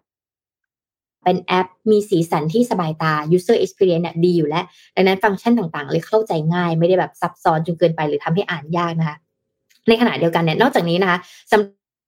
[1.24, 4.64] เป็นแอปมีสีสันที่สบายตา user experience เนี่ยดีอยู่แล้ว
[4.96, 9.16] ดังนั้นฟังก์ชันต่างๆ เลยเข้าใจง่าย ไม่ได้แบบซับซ้อนจนเกินไปหรือทำให้อ่านยากนะคะ
[9.88, 11.18] ในขณะเดียวกันเนี่ยนอกจากนี้นะคะ
[11.52, 11.60] สำ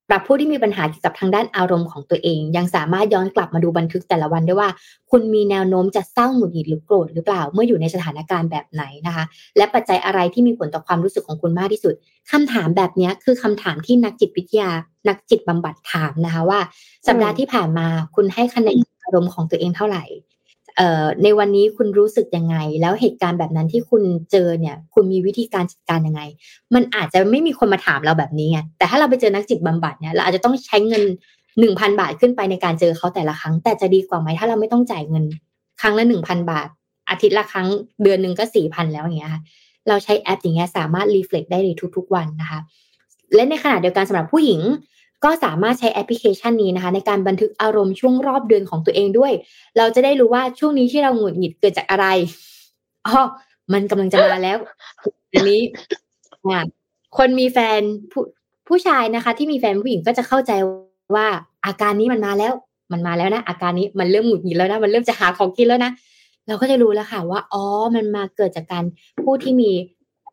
[0.08, 4.68] หรับผู้ที่มีปัญหาเกี่ยวกับทางด้านอารมณ์ของตัวเอง ยังสามารถย้อนกลับมาดูบันทึกแต่ละวันได้ว่า
[5.10, 9.24] คุณมีแนวโน้มจะเศร้าหงุดหงิดหรือโกรธหรือเปล่าเมื่ออยู่ในสถานการณ์แบบไหนนะคะ
[9.56, 11.94] และปัจจัยอะไรที่มีผลต่อความรู้สึกของคุณมากที่สุด
[12.30, 14.70] คำถามแบบนี้คือคำถามที่นักจิตวิทยา
[15.08, 16.60] นักจิตบำบัดถามนะคะว่า
[17.06, 17.86] สัปดาห์ที่ผ่านมา
[18.16, 20.04] คุณให้คะแนน อารมณ์ของตัวเองเท่าไหร่
[21.22, 24.02] ในวันนี้คุณรู้สึกยังไง แล้วเหตุการณ์แบบนั้นที่คุณ
[24.32, 26.22] เจอเนี่ย คุณมีวิธีการจัดการยังไง
[26.74, 31.02] มันอาจจะไม่มีคนมาถามเราแบบนี้ไงแต่ถ้าเราไปเจอนักจิตบำบัดเนี่ยเราอาจจะต้องใช้เงิน
[31.60, 35.24] หนึ่งพันบาทขึ้นไปในการเจอเขาแต่ละครั้ง แต่จะดีกว่าไหมถ้าเราไม่ต้องจ่ายเงิน
[35.80, 36.68] ครั้งละหนึ่งพันบาท
[37.10, 37.68] อาทิตย์ละครั้ง
[38.02, 39.42] เดือนหนึ่งก็สี่พันแล้วอย่างเงี้ยค่ะ
[39.88, 42.60] เราใช้แอปอย่างเงี้ยสามารถ reflect ได้ในทุกๆวันนะคะ
[43.34, 44.60] และในขณะเดียวกันสำหรับผู้หญิง
[45.24, 49.32] ก็สามารถใช้แอปพลิเคชันนี้นะคะ ในการบันทึกอารมณ์ช่วงรอบเดือนของตัวเองด้วย
[49.78, 52.06] เราจะได้รู้ว่าช่วงนี้ที่เราหงุดหงิดเกิดจากอะไร
[53.06, 53.20] อ๋อ
[53.72, 54.58] มันกำลังจะมาแล้ว
[55.32, 55.60] อันนี้
[57.16, 57.80] คนมีแฟน
[58.12, 58.22] ผู้
[58.68, 60.52] ผู้ชายนะคะ ที่มีแฟนผู้หญิงก็จะเข้าใจ
[61.14, 61.26] ว่า
[61.66, 62.52] อาการนี้มันมาแล้ว
[62.92, 65.90] มันมาแล้วนะ อาการนี้มันเริ่มหงุดหงิดแล้วนะ มันเริ่มจะหาของกินแล้วนะ
[66.48, 67.64] เราก็จะรู้แล้วค่ะว่า อ๋อ
[67.94, 68.84] มันมาเกิดจากการ
[69.22, 69.70] ผู้ที่มี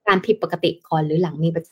[0.07, 1.63] การผิดปกติก่อนหรือหลังมีประ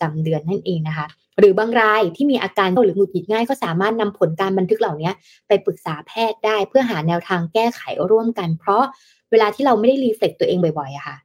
[0.00, 1.06] จำเดือนนั่นเองนะคะ
[1.38, 5.10] หรือบางรายที่มีอาการหรือหงุดหงิดง่าย ก็สามารถนำผลการบันทึกเหล่านี้
[5.48, 8.82] ไปปรึกษาแพทย์ได้เพื่อหาแนวทางแก้ไขร่วมกัน เพราะ
[9.30, 11.16] เวลาที่เราไม่ได้รีเฟล็กตัวเองบ่อยๆอะค่ะ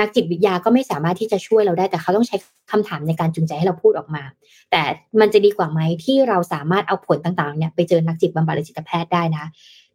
[0.00, 2.36] นักจิตวิทยาก็ไม่สามารถที่จะช่วยเราได้แต่เขาต้องใช้
[2.70, 4.22] คำถามในการจูงใจให้เราพูดออกมา
[4.70, 4.82] แต่
[5.20, 9.44] มันจะดีกว่าไหมที่เราสามารถเอาผลต่างๆเนี่ยไปเจอนักจิตบำบัดหรือจิตแพทย์ได้นะ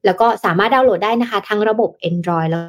[0.06, 2.64] แล้วก็สามารถดาวน์โหลดได้นะคะ ทั้งระบบ Android แล้ว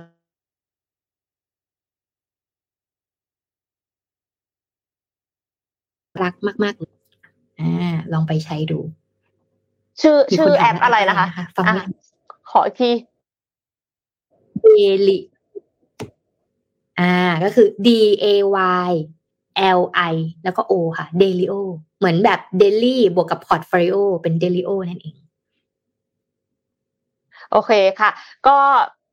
[6.23, 6.93] รักมากๆเลย
[7.61, 8.79] อ่าลองไปใช้ดู
[10.01, 11.83] ชื่อมีชื่คอนแอถามปว่าอะไรแอปนะคะอะไรนะคะฟังอะไม่
[12.51, 12.91] ขออีกที
[14.63, 14.69] เด
[15.09, 15.19] ลิ
[17.01, 17.13] อ่า
[17.45, 17.89] ก็คือ D
[18.25, 18.27] A
[18.89, 18.91] Y
[19.79, 19.81] L
[20.13, 20.15] I
[20.45, 21.55] แล้วก็ O ค่ะ Delio
[21.99, 25.17] เหมือนแบบ Daily บวกกับ Portfolio เป็น Delio นั่นเอง
[27.53, 28.11] โอเคค่ะ
[28.47, 28.57] ก็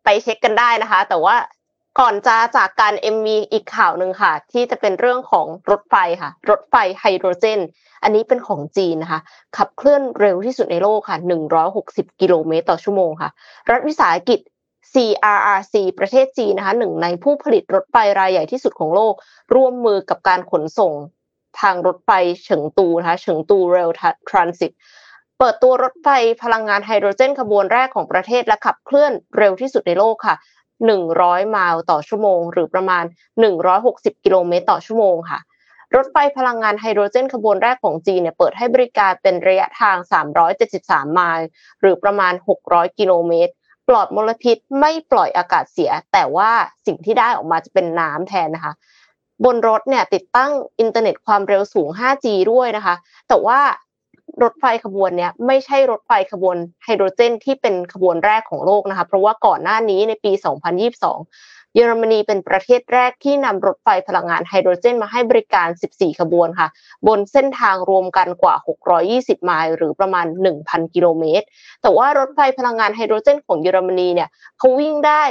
[0.04, 1.36] ไปเช็คกันได้นะคะ แต่ว่า
[2.00, 7.60] ก่อนจะจากการเอ็มมีอีกข่าวหนึ่งค่ะ ที่จะเป็นเรื่องของรถไฟค่ะ รถไฟไฮโดรเจน
[8.04, 9.20] อันนี้เป็นของจีนนะคะ
[9.58, 11.18] ขับเคลื่อนเร็วที่สุดในโลกค่ะ
[11.70, 13.30] 160 กิโลเมตรต่อชั่วโมงค่ะ
[13.70, 14.40] รัฐวิสาหกิจ
[14.94, 19.14] CRRC ประเทศจีนนะคะหนึ่งในผู้ผลิตรถไฟรายใหญ่ที่สุดของโลก
[19.56, 20.94] ร่วมมือกับการขนส่ง
[21.62, 22.12] ทางรถไฟ
[22.44, 23.90] เฉิงตูนะคะเฉิงตูเรล
[24.30, 24.74] ทรานสิต
[25.40, 26.08] เปิดตัวรถไฟ
[26.44, 30.36] พลังงานไฮโดรเจนขบวนแรกของประเทศและขับเคลื่อนเร็วที่สุดในโลกค่ะ
[30.86, 33.04] 100ไมล์ต่อชั่วโมง หรือประมาณ
[33.64, 35.40] 160 กิโลเมตรต่อชั่วโมงค่ะ
[35.96, 39.98] รถไฟพลังงานไฮโดรเจนขบวนแรกของจีนเนี่ยเปิดให้บริการเป็นระยะทาง
[40.56, 41.48] 373 ไมล์
[41.82, 42.34] หรือประมาณ
[42.66, 43.54] 600 กิโลเมตร
[43.88, 46.52] ปลอดมลพิษไม่ปล่อยอากาศเสีย แต่ว่า
[46.86, 48.74] สิ่งที่ได้ออกมาจะเป็นน้ำแทนนะคะ
[49.46, 52.96] บนรถเนี่ยติดตั้งอินเทอร์เน็ตความเร็วสูง 5G ด้วยนะคะ
[53.28, 53.60] แต่ว่า
[54.44, 60.32] รถไฟขบวนเนี้ยไม่ใช่รถไฟขบวนไฮโดรเจน ที่เป็นขบวนแรกของโลกนะคะเพราะว่าก่อนหน้านี้ในปี
[61.04, 66.68] 2022 เยอรมนีเป็นประเทศแรกที่นำรถไฟพลังงานไฮโดรเจน มาให้บริการ 14 ขบวนค่ะ
[67.08, 68.56] บนเส้นทางรวมกันกว่า
[69.02, 70.26] 620 ไมล์หรือประมาณ
[70.60, 71.46] 1,000 กิโลเมตร
[71.82, 75.24] แต่ว่ารถไฟพลังงานไฮโดรเจน ของเยอรมนีเนี่ยเขาวิ่งได้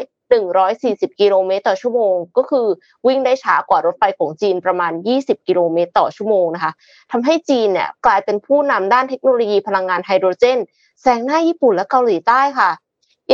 [0.70, 2.66] 140 กิโลเมตรต่อชั่วโมง ก็คือ
[3.06, 6.72] วิ่งได้ช้ากว่ารถไฟของจีนประมาณ 20 กิโลเมตรต่อชั่วโมงนะคะ
[7.10, 10.58] ทำให้จีนเนี่ยกลายเป็นผู้นำด้านเทคโนโลยีพลังงานไฮโดรเจน
[11.02, 12.70] แซงหน้าญี่ปุ่นและเกาหลีใต้ค่ะ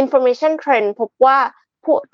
[0.00, 1.38] Information Trend พบว่า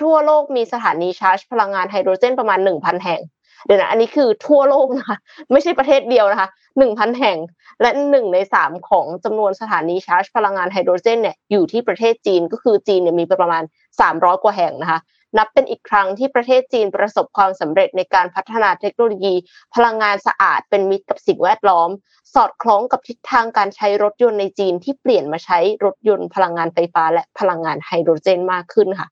[0.02, 3.20] ทั่วโลกมีสถานีชาร์จพลังงานไฮโดรเจนประมาณ 1,000 แห่ง
[3.66, 5.16] เดี๋ยวนะอันนี้คือทั่วโลกนะคะ
[5.52, 6.48] ไม่ใช่ประเทศเดียวนะคะ
[6.82, 7.38] 1,000แห่ง
[7.80, 13.62] และหนึ่งในสามของจำนวนสถานีชาร์จพลังงานไฮโดรเจนเนี่ยอยู่ที่ประเทศจีนก็คือจีนเนี่ยมีประมาณ
[14.02, 15.00] 300กว่าแห่งนะคะ
[15.38, 19.34] นับเป็นอีกครั้งที่ประเทศจีนประสบความสำเร็จในการพัฒนาเทคโนโลยี
[19.74, 21.90] พลังงานสะอาดเป็นมิตรกับสิ่งแวดล้อม
[22.34, 29.08] สอดคล้องกับทิศทางการใช้รถยนต์ในจีนที่เปลี่ยนมาใช้รถยนต์พลังงานไฟฟ้าและพลังงานไฮโดรเจนมากขึ้นค่ะ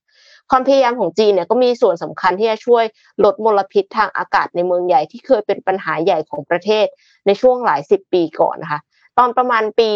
[0.50, 2.84] ความพยายามของจีนเนี่ยก็มีส่วนสำคัญที่จะช่วย
[3.24, 6.86] ลดมลพิษทางอากาศในเมืองใหญ่ที่เคยเป็นปัญหาใหญ่ของประเทศ
[7.26, 8.80] ในช่วงหลายสิบปีก่อนนะคะ
[9.18, 9.90] ตอนประมาณปี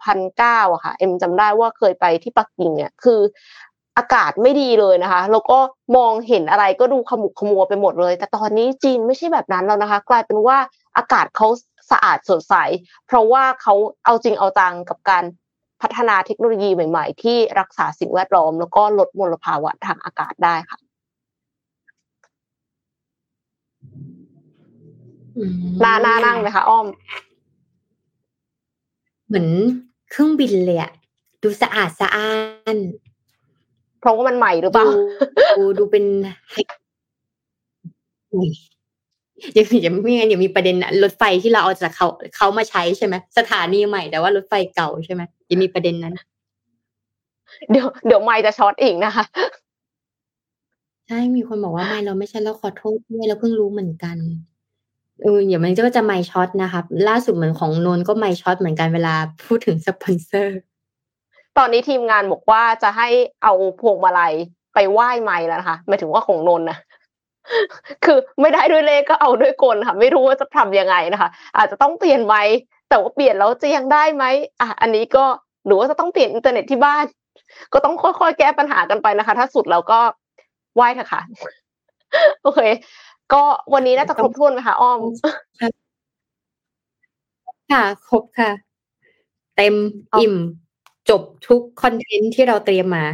[0.00, 3.20] 2009อะค่ะ เอ็มจำได้ว่าเคยไปที่ปักกิ่งเนี่ย คือ
[3.98, 5.58] อากาศไม่ดีเลยนะคะ แล้วก็
[5.96, 10.58] มองเห็นอะไรก็ดูขมุกขมัวไปหมดเลย แต่ตอนนี้จีนไม่ใช่แบบนั้นแล้วนะคะ กลายเป็นว่า
[10.96, 11.48] อากาศเขา
[11.90, 12.54] สะอาดสดใส
[13.06, 13.74] เพราะว่าเขา
[14.04, 15.24] เอาจริงเอาจังกับการ
[15.82, 20.78] พัฒนาเทคโนโลยีใหม่ ๆ ที่รักษาสิ่งแวดล้อม แล้วก็ลดมลภาวะทางอากาศได้ค่ะ
[25.36, 25.52] อืม
[25.82, 26.86] น่าน่านั่งไหมคะอ้อม
[29.26, 29.48] เหมือน
[30.10, 30.92] เครื่องบินเลยอะ
[31.42, 32.30] ดูสะอาดสะอ้า
[32.74, 32.76] น
[34.00, 34.86] เพราะว่ามันใหม่หรือเปล่า
[35.58, 36.04] ดูดูเป็น
[36.50, 36.56] ไฮ
[38.32, 38.50] อุ๊ย
[39.56, 42.06] ยังยังไม่งั้นเดี๋ยวมีประเด็นอะรถไฟที่เราเอาจากเขา
[42.36, 45.22] เขามาใช้ใช่ไหมสถานีใหม่แต่ว่ารถไฟเก่าใช่ไหม
[45.52, 46.14] ยังมีประเด็นนั้น
[47.70, 49.24] เดี๋ยวเดี๋ยวไม่จะช็อตอีกนะคะ
[51.08, 54.16] ใช่มีคนบอกว่าไม่เราไม่ใช่เราขอโทษด้วยเราเพิ่งรู้เหมือนกัน
[55.22, 59.14] เออเดี๋ยวมันก็จะไม่ช็อตนะคะล่าสุดเหมือนของนนท์ก็ไม่ช็อตเหมือนกันเวลา
[59.46, 60.58] พูดถึงสปอนเซอร์
[61.58, 63.08] ตอนนี้ทีมงานบอกว่าจะให้
[63.42, 64.34] เอาพวงมาลัย
[64.74, 66.78] ไปไหว้ไม้แล้วนะคะหมายถึงว่าของนนท์นะ
[68.04, 72.42] คือไม่ได้ด้วยเลขก็เอาด้วยกลค่ะ ไม่รู้ว่าจะทำยังไงนะคะ อาจจะต้องเปลี่ยนไม้
[72.88, 74.24] แต่ว่าเปลี่ยนแล้วจะยังได้ไหม
[74.60, 75.24] อะอันนี้ก็
[75.66, 77.04] หรือว่าจะต้องเปลี่ยนอินเทอร์เน็ตที่บ้าน
[77.72, 80.00] ก็ต้องค่อยๆแก้ปัญหากันไปนะคะ ถ้าสุดแล้วก็
[80.74, 81.22] ไหว้เถอะค่ะ
[82.42, 82.60] โอเค
[83.32, 83.42] ก็
[83.74, 85.00] วันนี้น่าจะครบถ้วนไหมคะอ้อม
[87.72, 88.50] ค่ะครบค่ะ
[89.56, 89.74] เต็ม
[90.20, 90.34] อิ่ม
[91.10, 93.04] จบทุกคอนเทนต์ที่เราเตรียมมา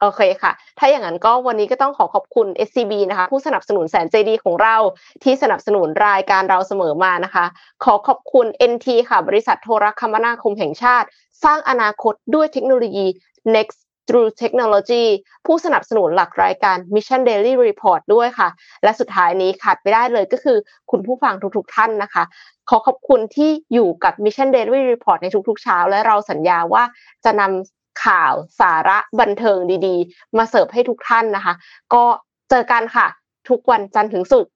[0.00, 4.76] โอเคค่ะ ถ้าอย่างนั้นก็วันนี้ก็ต้องขอขอบคุณ SCB นะคะ ผู้สนับสนุนแสนใจดีของเรา
[5.24, 7.44] ที่สนับสนุนรายการเราเสมอมานะคะ
[7.84, 11.06] ขอขอบคุณ NT ค่ะ บริษัทโทรคมนาคมแห่งชาติ
[11.44, 13.06] สร้างอนาคตด้วยเทคโนโลยี
[13.54, 13.78] next
[14.08, 15.04] through technology
[15.46, 18.48] ผู้สนับสนุนหลักรายการ Mission Daily Report ด้วยค่ะ
[18.82, 20.58] และสุดท้ายนี้ขาดไม่ได้เลยก็คือ
[20.90, 22.24] คุณผู้ฟังทุกๆท่านนะคะ
[22.70, 26.84] ขอขอบคุณที่อยู่กับ Mission Daily Report ในทุกๆเช้า และเราสัญญาว่า
[27.24, 31.54] จะนำ ข่าวสาระบันเทิงดีๆ มาเสิร์ฟให้ทุกท่านนะคะ
[31.94, 32.04] ก็
[32.50, 33.06] เจอกันค่ะ
[33.48, 34.52] ทุกวันจันทร์ถึงศุกร์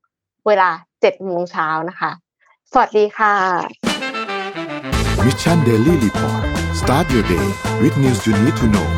[0.46, 2.10] เวลา7โมงเช้านะคะ
[2.72, 3.34] สวัสดีค่ะ
[5.24, 6.42] Mission Daily Report
[6.80, 7.46] start your day
[7.82, 8.88] with news you need to know